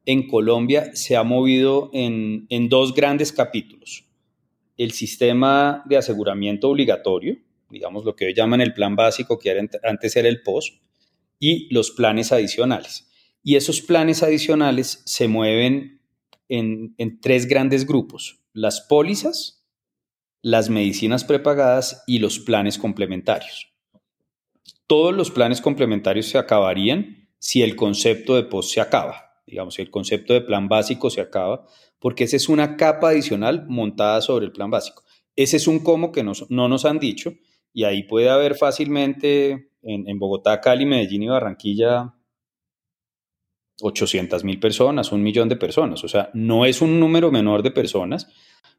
[0.05, 4.05] en Colombia se ha movido en, en dos grandes capítulos.
[4.75, 7.37] El sistema de aseguramiento obligatorio,
[7.69, 10.81] digamos lo que hoy llaman el plan básico, que antes era el POS,
[11.39, 13.07] y los planes adicionales.
[13.43, 16.01] Y esos planes adicionales se mueven
[16.49, 19.65] en, tres grandes grupos, las pólizas,
[20.41, 23.73] las medicinas prepagadas y los planes complementarios.
[24.87, 29.81] Todos los planes complementarios se acabarían si el concepto de POS se acaba, digamos, si
[29.81, 31.65] el concepto de plan básico se acaba,
[31.99, 35.03] porque esa es una capa adicional montada sobre el plan básico.
[35.35, 37.33] Ese es un cómo que no nos han dicho
[37.77, 42.15] y ahí puede haber fácilmente en, Bogotá, Cali, Medellín y Barranquilla
[43.79, 46.03] 800 mil personas, un millón de personas.
[46.03, 48.29] O sea, no es un número menor de personas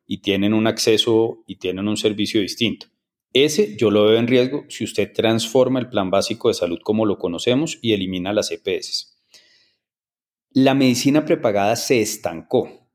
[0.04, 2.88] y tienen un acceso y tienen un servicio distinto.
[3.32, 7.06] Ese yo lo veo en riesgo si usted transforma el plan básico de salud como
[7.06, 9.16] lo conocemos y elimina las EPS.
[10.50, 12.90] La medicina prepagada se estancó.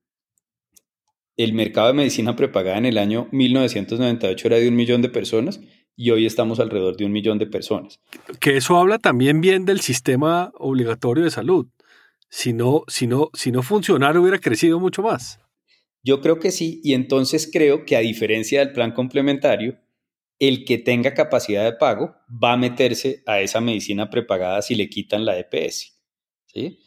[1.38, 5.62] El mercado de medicina prepagada en el año 1998 era de un millón de personas
[5.95, 7.99] y hoy estamos alrededor de un millón de personas.
[8.39, 11.67] Que eso habla también bien del sistema obligatorio de salud.
[12.29, 15.39] Si no, si no, si no funcionara hubiera crecido mucho más.
[16.03, 19.79] Yo creo que sí, y entonces creo que a diferencia del plan complementario,
[20.39, 24.89] el que tenga capacidad de pago va a meterse a esa medicina prepagada si le
[24.89, 25.97] quitan la EPS.
[26.47, 26.79] ¿sí?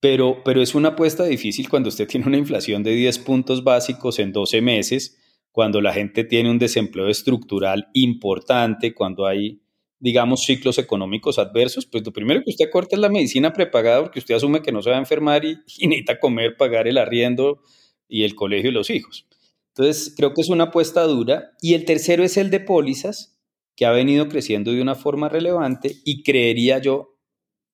[0.00, 4.18] Pero, pero es una apuesta difícil cuando usted tiene una inflación de 10 puntos básicos
[4.18, 5.18] en 12 meses
[5.56, 9.62] cuando la gente tiene un desempleo estructural importante, cuando hay,
[9.98, 14.18] digamos, ciclos económicos adversos, pues lo primero que usted corta es la medicina prepagada porque
[14.18, 17.62] usted asume que no se va a enfermar y, necesita comer, pagar el arriendo
[18.06, 19.26] y el colegio y los hijos.
[19.68, 21.52] Entonces, creo que es una apuesta dura.
[21.62, 23.38] Y el tercero es el de pólizas,
[23.74, 27.16] que ha venido creciendo de una forma relevante y creería yo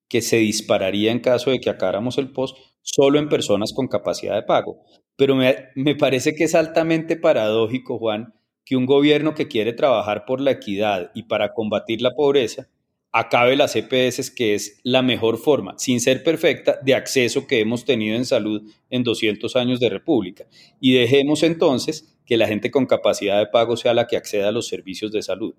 [0.08, 4.36] que se dispararía en caso de que acabáramos el post solo en personas con capacidad
[4.36, 4.84] de pago.
[5.22, 10.40] Pero me, parece que es altamente paradójico, Juan, que un gobierno que quiere trabajar por
[10.40, 12.68] la equidad y para combatir la pobreza
[13.12, 17.84] acabe las EPS, que es la mejor forma, sin ser perfecta, de acceso que hemos
[17.84, 20.44] tenido en salud en 200 años de república.
[20.80, 24.52] Y dejemos entonces que la gente con capacidad de pago sea la que acceda a
[24.52, 25.54] los servicios de salud.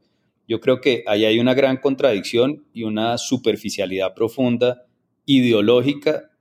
[0.45, 4.83] Yo creo que ahí hay una gran contradicción y una superficialidad profunda
[5.25, 6.32] ideológica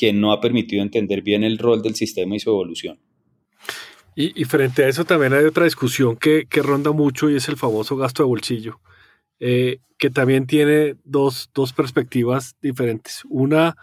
[0.00, 2.98] que no ha permitido entender bien el rol del sistema y su evolución.
[4.16, 7.96] Y, frente a eso también hay otra discusión que, ronda mucho y es el famoso
[7.96, 8.80] gasto de bolsillo,
[9.40, 13.22] eh, que también tiene dos, perspectivas diferentes.
[13.28, 13.76] Una,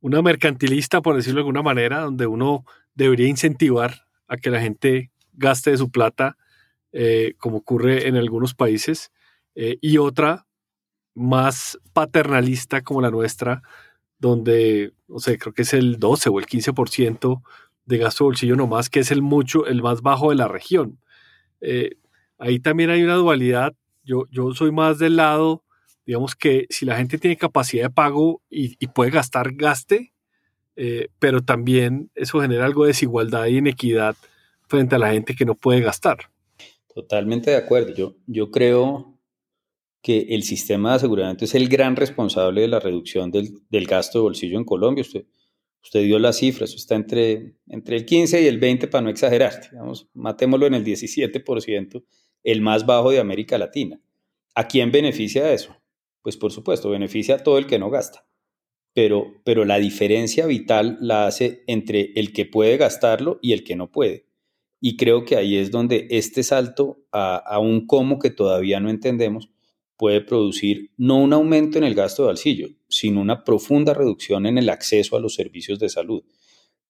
[0.00, 5.10] una mercantilista, por decirlo de alguna manera, donde uno debería incentivar a que la gente
[5.32, 6.36] gaste de su plata,
[6.92, 9.10] eh, como ocurre en algunos países,
[9.56, 10.46] eh, y otra
[11.14, 13.62] más paternalista como la nuestra,
[14.18, 17.42] donde, no sé, creo que es el 12 o el 15%
[17.86, 20.98] de gasto de bolsillo nomás, que es el mucho, el más bajo de la región.
[21.60, 21.96] Eh,
[22.38, 23.74] ahí también hay una dualidad.
[24.04, 25.64] Yo, yo soy más del lado,
[26.04, 30.12] digamos que si la gente tiene capacidad de pago y, puede gastar, gaste,
[30.76, 34.16] eh, pero también eso genera algo de desigualdad y inequidad
[34.66, 36.30] frente a la gente que no puede gastar.
[36.94, 37.94] Totalmente de acuerdo.
[37.94, 39.17] Yo, yo creo
[40.08, 44.22] que el sistema de aseguramiento es el gran responsable de la reducción del, gasto de
[44.22, 45.02] bolsillo en Colombia.
[45.02, 45.26] Usted,
[45.82, 49.68] usted dio las cifras, está entre, entre el 15 y el 20 para no exagerar,
[49.70, 52.02] digamos, matémoslo en el 17%,
[52.42, 54.00] el más bajo de América Latina.
[54.54, 55.76] ¿A quién beneficia eso?
[56.22, 58.26] Pues por supuesto, beneficia a todo el que no gasta.
[58.94, 63.76] Pero, pero la diferencia vital la hace entre el que puede gastarlo y el que
[63.76, 64.24] no puede.
[64.80, 68.88] Y creo que ahí es donde este salto a, a un cómo que todavía no
[68.88, 69.50] entendemos,
[69.98, 74.56] puede producir no un aumento en el gasto de bolsillo, sino una profunda reducción en
[74.56, 76.22] el acceso a los servicios de salud.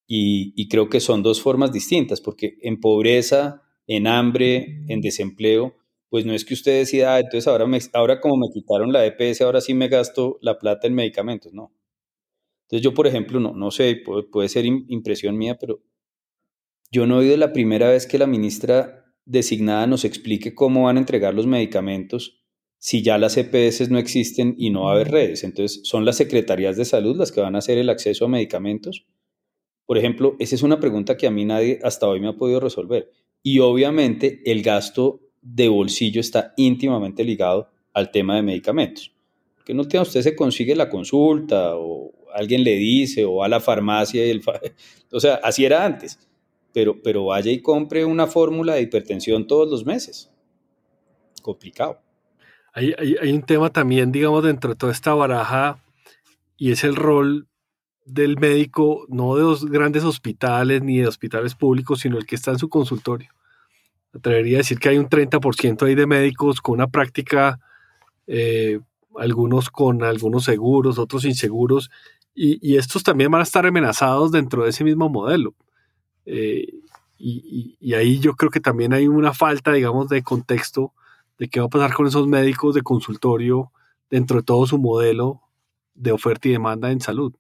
[0.07, 5.75] Y, creo que son dos formas distintas, porque en pobreza, en hambre, en desempleo,
[6.09, 9.43] pues no es que usted decida, ah, entonces ahora, ahora como me quitaron la EPS,
[9.43, 11.75] ahora sí me gasto la plata en medicamentos, no.
[12.63, 15.83] Entonces yo, por ejemplo, no, no sé, puede, puede ser impresión mía, pero
[16.91, 20.97] yo no he oído la primera vez que la ministra designada nos explique cómo van
[20.97, 22.38] a entregar los medicamentos
[22.79, 25.45] si ya las EPS no existen y no va a haber redes.
[25.45, 29.05] Entonces, son las secretarías de salud las que van a hacer el acceso a medicamentos.
[29.85, 32.61] Por ejemplo, esa es una pregunta que a mí nadie hasta hoy me ha podido
[32.61, 33.11] resolver.
[33.43, 39.13] Y obviamente el gasto de bolsillo está íntimamente ligado al tema de medicamentos.
[39.65, 43.49] Que no última usted se consigue la consulta o alguien le dice o va a
[43.49, 44.43] la farmacia y el...
[45.11, 46.19] O sea, así era antes.
[46.73, 50.31] Pero, pero vaya y compre una fórmula de hipertensión todos los meses.
[51.43, 51.99] Complicado.
[52.79, 55.83] Hay, un tema también, digamos, dentro de toda esta baraja
[56.57, 57.49] y es el rol
[58.05, 62.53] del médico, no de los grandes hospitales ni de hospitales públicos, sino el que está
[62.53, 63.31] en su consultorio.
[64.15, 67.59] atrevería a decir que hay un 30% ahí de médicos con una práctica,
[68.29, 68.79] eh,
[69.17, 71.91] algunos con algunos seguros, otros inseguros,
[72.35, 75.55] y, estos también van a estar amenazados dentro de ese mismo modelo.
[76.25, 76.69] Eh,
[77.19, 80.93] y, y, ahí yo creo que también hay una falta, digamos, de contexto
[81.39, 83.73] de qué va a pasar con esos médicos de consultorio
[84.11, 85.43] dentro de todo su modelo
[85.95, 87.33] de oferta y demanda en salud.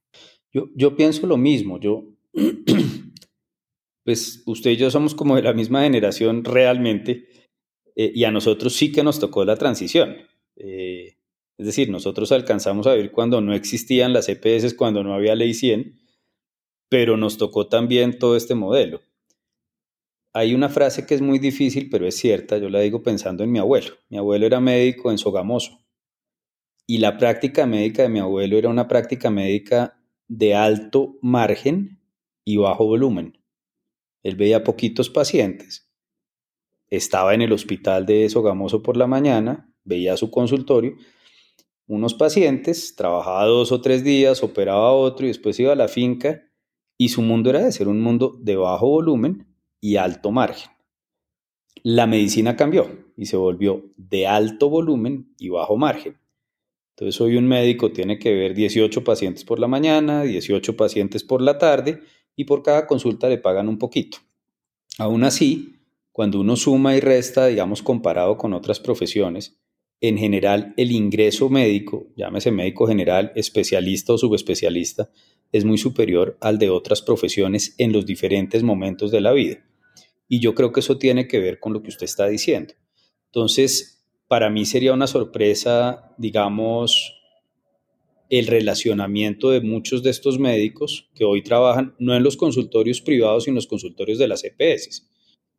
[0.52, 2.04] Yo, yo pienso lo mismo, yo,
[4.04, 7.28] pues usted y yo somos como de la misma generación realmente,
[7.94, 10.16] eh, y a nosotros sí que nos tocó la transición.
[10.56, 11.16] Eh,
[11.58, 15.54] es decir, nosotros alcanzamos a ver cuando no existían las EPS, cuando no había ley
[15.54, 15.98] 100,
[16.88, 19.00] pero nos tocó también todo este modelo.
[20.38, 23.50] Hay una frase que es muy difícil, pero es cierta, yo la digo pensando en
[23.50, 23.94] mi abuelo.
[24.08, 25.84] Mi abuelo era médico en Sogamoso
[26.86, 32.00] y la práctica médica de mi abuelo era una práctica médica de alto margen
[32.44, 33.36] y bajo volumen.
[34.22, 35.90] Él veía poquitos pacientes,
[36.88, 40.94] estaba en el hospital de Sogamoso por la mañana, veía su consultorio,
[41.88, 46.44] unos pacientes, trabajaba dos o tres días, operaba otro y después iba a la finca
[46.96, 49.47] y su mundo era de ser un mundo de bajo volumen
[49.80, 50.70] y alto margen.
[51.82, 56.18] La medicina cambió y se volvió de alto volumen y bajo margen.
[56.96, 61.40] Entonces hoy un médico tiene que ver 18 pacientes por la mañana, 18 pacientes por
[61.40, 62.00] la tarde
[62.34, 64.18] y por cada consulta le pagan un poquito.
[64.98, 65.76] Aún así,
[66.10, 69.60] cuando uno suma y resta, digamos, comparado con otras profesiones,
[70.00, 75.10] en general el ingreso médico, llámese médico general, especialista o subespecialista,
[75.52, 79.64] es muy superior al de otras profesiones en los diferentes momentos de la vida.
[80.28, 82.74] Y yo creo que eso tiene que ver con lo que usted está diciendo.
[83.26, 87.14] Entonces, para mí sería una sorpresa, digamos,
[88.28, 93.44] el relacionamiento de muchos de estos médicos que hoy trabajan no en los consultorios privados,
[93.44, 95.08] sino en los consultorios de las EPS.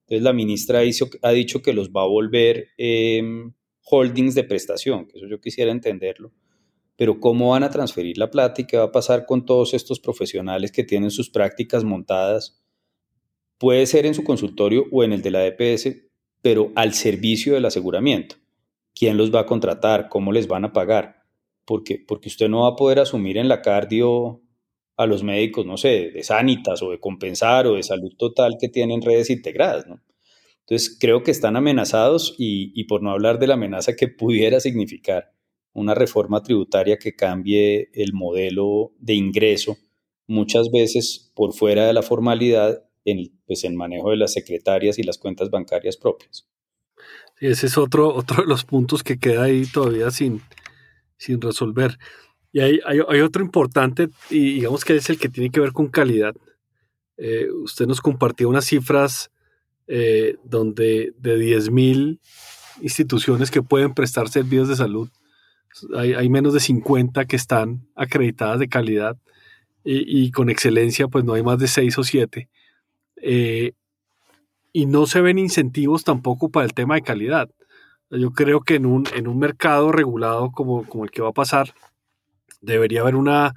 [0.01, 3.53] Entonces, la ministra ha dicho que los va a volver em,
[3.84, 6.32] holdings de prestación, que eso yo quisiera entenderlo.
[6.95, 10.72] Pero ¿cómo van a transferir la plata qué va a pasar con todos estos profesionales
[10.72, 12.61] que tienen sus prácticas montadas
[13.60, 16.10] Puede ser en su consultorio o en el de la DPS,
[16.41, 18.38] pero al servicio del aseguramiento.
[18.95, 20.07] ¿Quién los va a contratar?
[20.07, 21.24] ¿Cómo les van a pagar?
[21.66, 24.41] Porque, porque usted no va a poder asumir en la cardio
[24.95, 28.70] a los médicos, no sé, de Sanitas o de Compensar o de Salud Total que
[28.70, 29.86] tienen redes integradas.
[30.62, 34.62] Entonces, creo que están amenazados y, y, por no hablar de la amenaza que pudiera
[34.62, 35.32] significar
[35.74, 39.78] una reforma tributaria que cambie el modelo de ingreso,
[40.28, 45.03] muchas veces por fuera de la formalidad en, pues, en manejo de las secretarias y
[45.03, 46.47] las cuentas bancarias propias.
[47.39, 50.41] ese es otro, otro de los puntos que queda ahí todavía sin,
[51.18, 51.97] sin resolver.
[52.51, 55.88] Y hay, hay, otro importante, y digamos que es el que tiene que ver con
[55.88, 56.36] calidad.
[57.18, 59.30] Eh, usted nos compartió unas cifras
[59.88, 62.20] eh, donde de 10.000
[62.82, 65.10] instituciones que pueden prestar servicios de salud,
[65.95, 69.18] hay, hay, menos de 50 que están acreditadas de calidad
[69.84, 72.49] y, y, con excelencia, pues no hay más de 6 o 7.
[73.22, 73.74] Eh,
[74.72, 77.49] y no se ven incentivos tampoco para el tema de calidad.
[78.11, 81.34] Yo creo que en un, en un mercado regulado como, como el que va a
[81.34, 81.74] pasar,
[82.61, 83.55] debería haber una,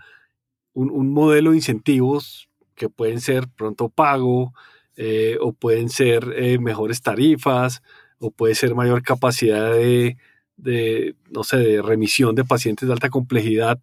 [0.74, 4.52] un, modelo de incentivos que pueden ser pronto pago,
[4.96, 7.82] eh, o pueden ser eh, mejores tarifas,
[8.18, 10.16] o puede ser mayor capacidad de,
[10.56, 13.80] de, no sé, de remisión de pacientes de alta complejidad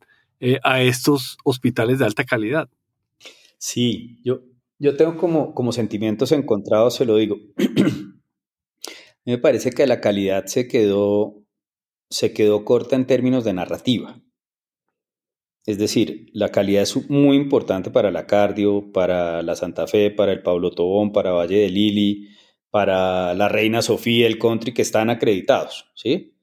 [0.64, 2.70] a estos hospitales de alta calidad.
[3.58, 4.42] Sí, yo,
[4.80, 7.38] yo tengo como, como sentimientos encontrados, se lo digo.
[9.26, 11.44] me parece que la calidad se quedó,
[12.10, 14.22] se quedó corta en términos de narrativa.
[15.66, 20.32] Es decir, la calidad es muy importante para la cardio, para la Santa Fe, para
[20.32, 22.30] el Pablo Tobón, para Valle de Lili,
[22.72, 26.36] para la Reina Sofía, el country, que están acreditados, ¿sí?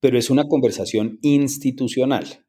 [0.00, 2.44] Pero es una conversación institucional.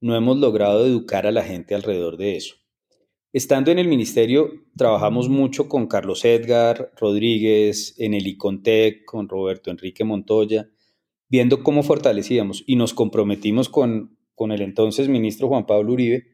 [0.00, 2.59] No hemos logrado educar a la gente alrededor de eso.
[3.32, 9.70] Estando en el ministerio, trabajamos mucho con Carlos Edgar Rodríguez, en el ICONTEC, con Roberto
[9.70, 10.68] Enrique Montoya,
[11.28, 16.26] viendo cómo fortalecíamos y nos comprometimos con, con el entonces ministro Juan Pablo Uribe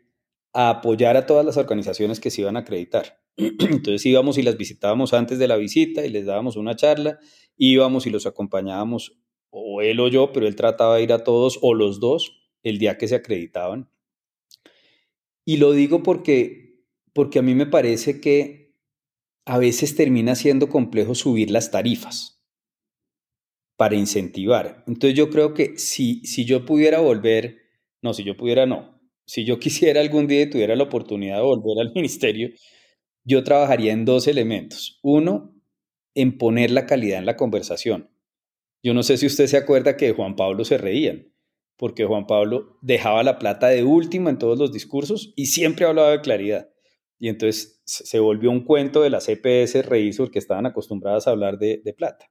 [0.54, 3.20] a apoyar a todas las organizaciones que se iban a acreditar.
[3.36, 7.18] Entonces íbamos y las visitábamos antes de la visita y les dábamos una charla,
[7.58, 9.18] íbamos y los acompañábamos
[9.50, 12.78] o él o yo, pero él trataba de ir a todos o los dos el
[12.78, 13.90] día que se acreditaban.
[15.44, 16.65] Y lo digo porque,
[17.16, 18.76] porque a mí me parece que
[19.46, 22.44] a veces termina siendo complejo subir las tarifas
[23.78, 24.84] para incentivar.
[24.86, 27.56] Entonces yo creo que si, si yo pudiera volver,
[28.02, 31.42] no, si yo pudiera no, si yo quisiera algún día y tuviera la oportunidad de
[31.42, 32.50] volver al ministerio,
[33.24, 35.00] yo trabajaría en dos elementos.
[35.02, 35.58] Uno,
[36.14, 38.10] en poner la calidad en la conversación.
[38.82, 41.32] Yo no sé si usted se acuerda que de Juan Pablo se reían,
[41.78, 46.10] porque Juan Pablo dejaba la plata de último en todos los discursos y siempre hablaba
[46.10, 46.75] de claridad.
[47.18, 51.58] Y entonces se volvió un cuento de las EPS reírse porque estaban acostumbradas a hablar
[51.58, 52.30] de, plata.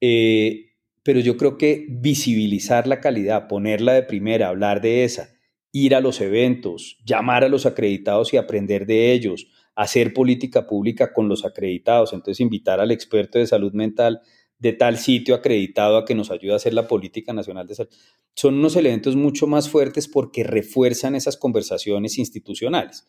[0.00, 0.72] Eh,
[1.02, 5.34] pero yo creo que visibilizar la calidad, ponerla de primera, hablar de esa,
[5.70, 11.12] ir a los eventos, llamar a los acreditados y aprender de ellos, hacer política pública
[11.12, 14.20] con los acreditados, entonces invitar al experto de salud mental
[14.58, 17.90] de tal sitio acreditado a que nos ayude a hacer la política nacional de salud.
[18.34, 23.06] Son unos elementos mucho más fuertes porque refuerzan esas conversaciones institucionales.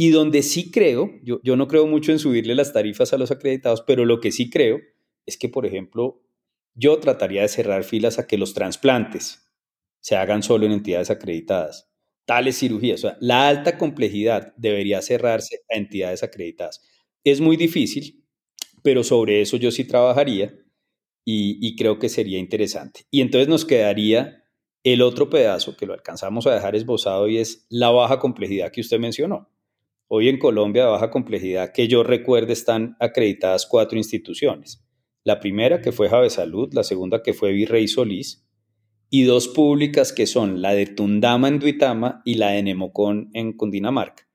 [0.00, 3.82] Y donde sí creo, yo, no creo mucho en subirle las tarifas a los acreditados,
[3.84, 4.78] pero lo que sí creo
[5.26, 6.22] es que, por ejemplo,
[6.74, 9.50] yo trataría de cerrar filas a que los trasplantes
[9.98, 11.90] se hagan solo en entidades acreditadas.
[12.26, 16.80] Tales cirugías, o sea, la alta complejidad debería cerrarse a entidades acreditadas.
[17.24, 18.24] Es muy difícil,
[18.84, 20.54] pero sobre eso yo sí trabajaría
[21.24, 23.00] y, creo que sería interesante.
[23.10, 24.44] Y entonces nos quedaría
[24.84, 28.80] el otro pedazo que lo alcanzamos a dejar esbozado y es la baja complejidad que
[28.80, 29.50] usted mencionó.
[30.10, 34.82] Hoy en Colombia de baja complejidad que yo recuerde están acreditadas cuatro instituciones.
[35.22, 38.48] La primera que fue Jave Salud, la segunda que fue Virrey Solís
[39.10, 43.52] y dos públicas que son la de Tundama en Duitama y la de Nemocón en
[43.52, 44.26] Cundinamarca.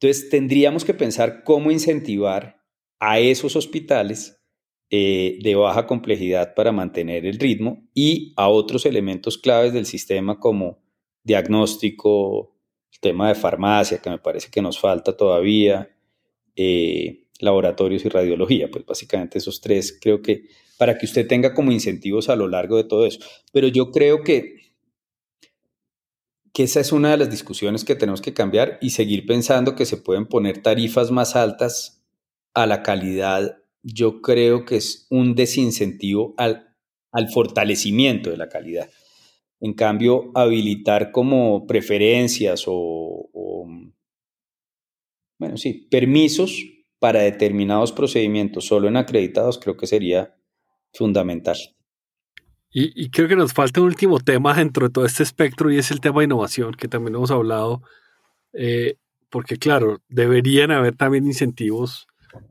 [0.00, 2.62] Entonces tendríamos que pensar cómo incentivar
[3.00, 4.42] a esos hospitales
[4.88, 10.40] eh, de baja complejidad para mantener el ritmo y a otros elementos claves del sistema
[10.40, 10.82] como
[11.22, 12.53] diagnóstico,
[13.04, 15.94] tema de farmacia, que me parece que nos falta todavía,
[16.56, 18.70] eh, laboratorios y radiología.
[18.70, 20.48] Pues básicamente esos tres creo que
[20.78, 23.20] para que usted tenga como incentivos a lo largo de todo eso.
[23.52, 24.72] Pero yo creo que,
[26.52, 29.84] que esa es una de las discusiones que tenemos que cambiar y seguir pensando que
[29.84, 32.02] se pueden poner tarifas más altas
[32.54, 36.74] a la calidad yo creo que es un desincentivo al,
[37.12, 38.88] al fortalecimiento de la calidad.
[39.64, 43.30] En cambio, habilitar como preferencias o,
[45.38, 46.62] bueno, sí, permisos
[46.98, 50.36] para determinados procedimientos solo en acreditados creo que sería
[50.92, 51.56] fundamental.
[52.70, 55.90] Y, creo que nos falta un último tema dentro de todo este espectro y es
[55.90, 57.80] el tema de innovación, que también hemos hablado,
[58.52, 58.96] eh,
[59.30, 62.06] porque claro, deberían haber también incentivos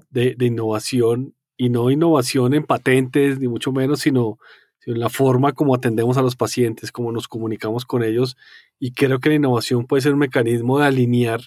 [0.09, 4.39] de, innovación y no innovación en patentes, ni mucho menos, sino,
[4.85, 8.37] la forma como atendemos a los pacientes, cómo nos comunicamos con ellos.
[8.79, 11.41] Y creo que la innovación puede ser un mecanismo de alinear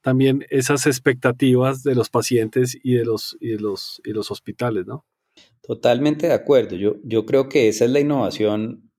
[0.00, 4.86] también esas expectativas de los pacientes y de los, y de los, y los hospitales,
[4.86, 5.04] ¿no?
[5.62, 6.76] Totalmente de acuerdo.
[6.76, 8.92] Yo, yo creo que esa es la innovación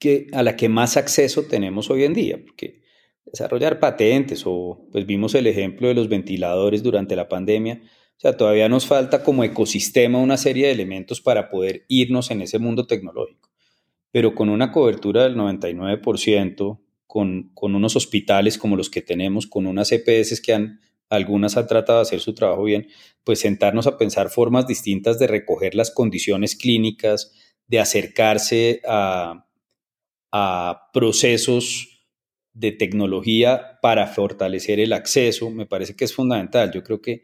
[0.00, 2.82] que, a la que más acceso tenemos hoy en día, porque
[3.24, 7.80] desarrollar patentes o pues vimos el ejemplo de los ventiladores durante la pandemia.
[8.18, 12.42] O sea, todavía nos falta como ecosistema una serie de elementos para poder irnos en
[12.42, 13.48] ese mundo tecnológico.
[14.10, 19.68] Pero con una cobertura del 99%, con, con unos hospitales como los que tenemos, con
[19.68, 22.88] unas EPS que han, algunas han tratado de hacer su trabajo bien,
[23.22, 27.32] pues sentarnos a pensar formas distintas de recoger las condiciones clínicas,
[27.68, 29.46] de acercarse a,
[30.32, 32.04] a procesos
[32.52, 36.72] de tecnología para fortalecer el acceso, me parece que es fundamental.
[36.72, 37.22] Yo creo que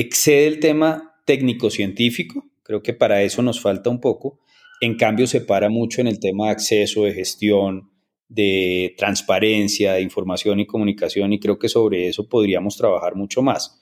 [0.00, 4.40] excede el tema técnico-científico, creo que para eso nos falta un poco.
[4.80, 7.90] En cambio, se para mucho en el tema de acceso, de gestión,
[8.28, 13.80] de transparencia, de información y comunicación, y creo que sobre eso podríamos trabajar mucho más.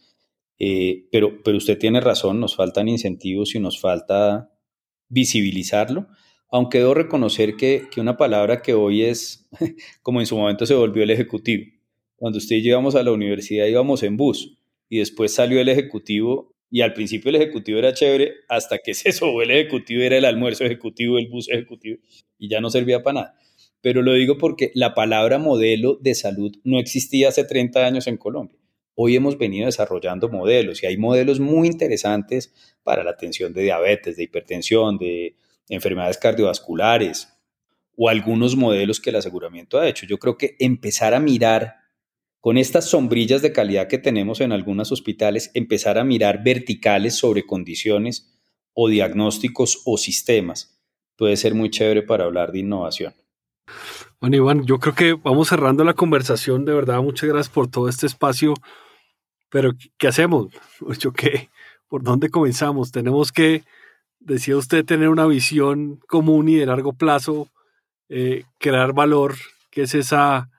[0.58, 4.50] Eh, pero, pero usted tiene razón, nos faltan incentivos y nos falta
[5.08, 6.06] visibilizarlo
[6.54, 9.48] aunque debo reconocer que, una palabra que hoy es,
[10.02, 11.64] como en su momento se volvió el ejecutivo.
[12.14, 14.56] Cuando usted y yo íbamos a la universidad íbamos en bus
[14.94, 19.10] y después salió el ejecutivo y al principio el ejecutivo era chévere hasta que se
[19.10, 21.98] subió el ejecutivo, era el almuerzo ejecutivo, el bus ejecutivo
[22.38, 23.38] y ya no servía para nada.
[23.80, 28.18] Pero lo digo porque la palabra modelo de salud no existía hace 30 años en
[28.18, 28.56] Colombia.
[28.94, 34.16] Hoy hemos venido desarrollando modelos y hay modelos muy interesantes para la atención de diabetes,
[34.16, 35.34] de hipertensión, de
[35.68, 37.36] enfermedades cardiovasculares
[37.96, 40.06] o algunos modelos que el aseguramiento ha hecho.
[40.06, 41.83] Yo creo que empezar a mirar
[42.44, 47.46] con estas sombrillas de calidad que tenemos en algunos hospitales, empezar a mirar verticales sobre
[47.46, 48.38] condiciones
[48.74, 50.78] o diagnósticos o sistemas.
[51.16, 53.14] Puede ser muy chévere para hablar de innovación.
[54.20, 56.66] Bueno, Iván, yo creo que vamos cerrando la conversación.
[56.66, 58.52] De verdad, muchas gracias por todo este espacio.
[59.48, 60.48] Pero, ¿qué hacemos?
[60.98, 61.48] ¿Yo qué?
[61.88, 62.92] ¿Por dónde comenzamos?
[62.92, 63.64] Tenemos que,
[64.20, 67.48] decía usted, tener una visión común y de largo plazo,
[68.10, 69.34] eh, crear valor,
[69.70, 70.50] que es esa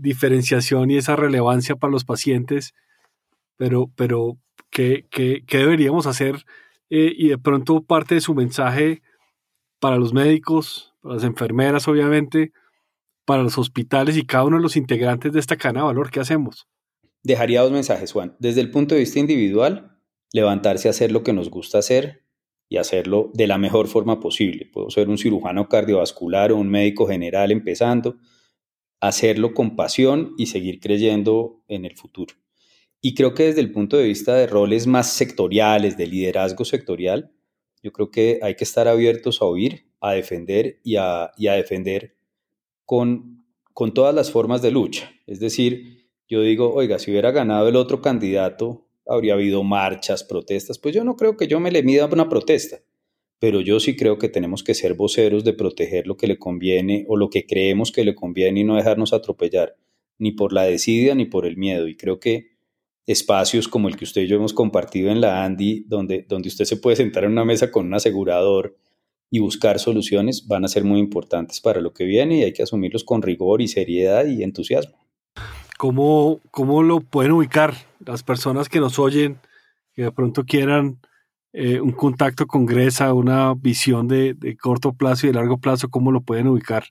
[0.00, 2.74] diferenciación y esa relevancia para los pacientes.
[3.56, 4.38] Pero, pero
[4.70, 6.44] ¿qué, qué, qué deberíamos hacer?
[6.88, 9.02] Eh, y de pronto parte de su mensaje
[9.78, 12.52] para los médicos, para las enfermeras, obviamente,
[13.24, 16.20] para los hospitales y cada uno de los integrantes de esta cadena de valor, ¿qué
[16.20, 16.66] hacemos?
[17.22, 18.36] Dejaría dos mensajes, Juan.
[18.38, 19.98] Desde el punto de vista individual,
[20.32, 22.24] levantarse a hacer lo que nos gusta hacer
[22.68, 24.70] y hacerlo de la mejor forma posible.
[24.72, 28.16] Puedo ser un cirujano cardiovascular o un médico general empezando,
[29.00, 32.34] hacerlo con pasión y seguir creyendo en el futuro.
[33.00, 37.32] Y creo que desde el punto de vista de roles más sectoriales, de liderazgo sectorial,
[37.82, 42.14] yo creo que hay que estar abiertos a oír, a defender y a, defender
[42.84, 45.10] con, con todas las formas de lucha.
[45.26, 50.78] Es decir, yo digo, oiga, si hubiera ganado el otro candidato, habría habido marchas, protestas.
[50.78, 52.80] Pues yo no creo que yo me le mida una protesta,
[53.40, 57.06] pero yo sí creo que tenemos que ser voceros de proteger lo que le conviene
[57.08, 59.76] o lo que creemos que le conviene y no dejarnos atropellar,
[60.18, 61.88] ni por la desidia ni por el miedo.
[61.88, 62.50] Y creo que
[63.06, 66.66] espacios como el que usted y yo hemos compartido en la Andy, donde, donde usted
[66.66, 68.76] se puede sentar en una mesa con un asegurador
[69.30, 72.62] y buscar soluciones, van a ser muy importantes para lo que viene y hay que
[72.62, 74.98] asumirlos con rigor y seriedad y entusiasmo.
[75.78, 77.72] ¿Cómo, ¿Cómo lo pueden ubicar
[78.04, 79.38] las personas que nos oyen,
[79.94, 80.98] que de pronto quieran
[81.52, 86.12] eh, un contacto con Gresa, una visión de, corto plazo y de largo plazo, cómo
[86.12, 86.84] lo pueden ubicar?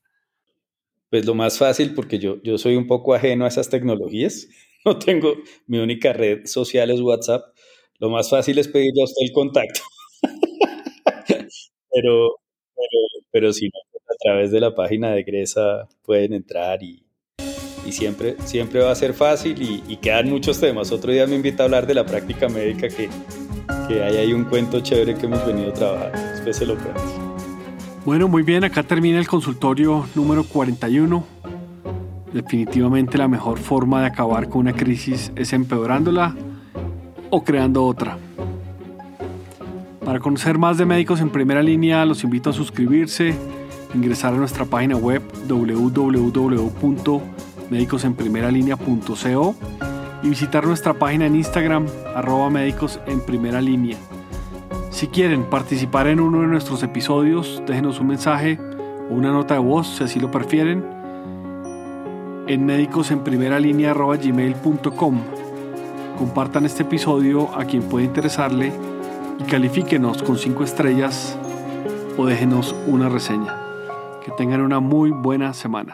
[1.10, 4.48] Pues lo más fácil, porque yo, yo soy un poco ajeno a esas tecnologías,
[4.86, 5.34] no tengo,
[5.68, 7.44] mi única red social es WhatsApp,
[8.00, 9.82] lo más fácil es pedirle a usted el contacto.
[11.92, 12.36] pero,
[12.76, 13.00] pero,
[13.32, 13.80] pero si no,
[14.10, 17.04] a través de la página de Gresa pueden entrar y,
[17.86, 20.92] y siempre, siempre va a ser fácil y, quedan muchos temas.
[20.92, 23.10] Otro día me invita a hablar de la práctica médica que,
[23.88, 26.12] que hay ahí un cuento chévere que hemos venido a trabajar.
[26.14, 26.76] Después se lo.
[28.06, 31.24] Bueno, muy bien, acá termina el consultorio número 41.
[32.34, 36.36] Definitivamente la mejor forma de acabar con una crisis es empeorándola
[37.30, 38.18] o creando otra.
[40.06, 43.36] Para conocer más de médicos en primera línea, los invito a suscribirse,
[43.94, 47.22] ingresar a nuestra página web www
[47.70, 49.56] médicosenprimeralínea.co
[50.24, 53.98] y visitar nuestra página en Instagram arroba médicos en primera línea.
[54.92, 58.60] Si quieren participar en uno de nuestros episodios, déjenos un mensaje
[59.10, 60.86] o una nota de voz si así lo prefieren
[62.48, 65.22] en médicosenprimeralínea.gmail.com
[66.18, 68.74] Compartan este episodio a quien pueda interesarle
[69.40, 71.38] y califíquenos con 5 estrellas
[72.18, 73.56] o déjenos una reseña.
[74.26, 75.94] Que tengan una muy buena semana.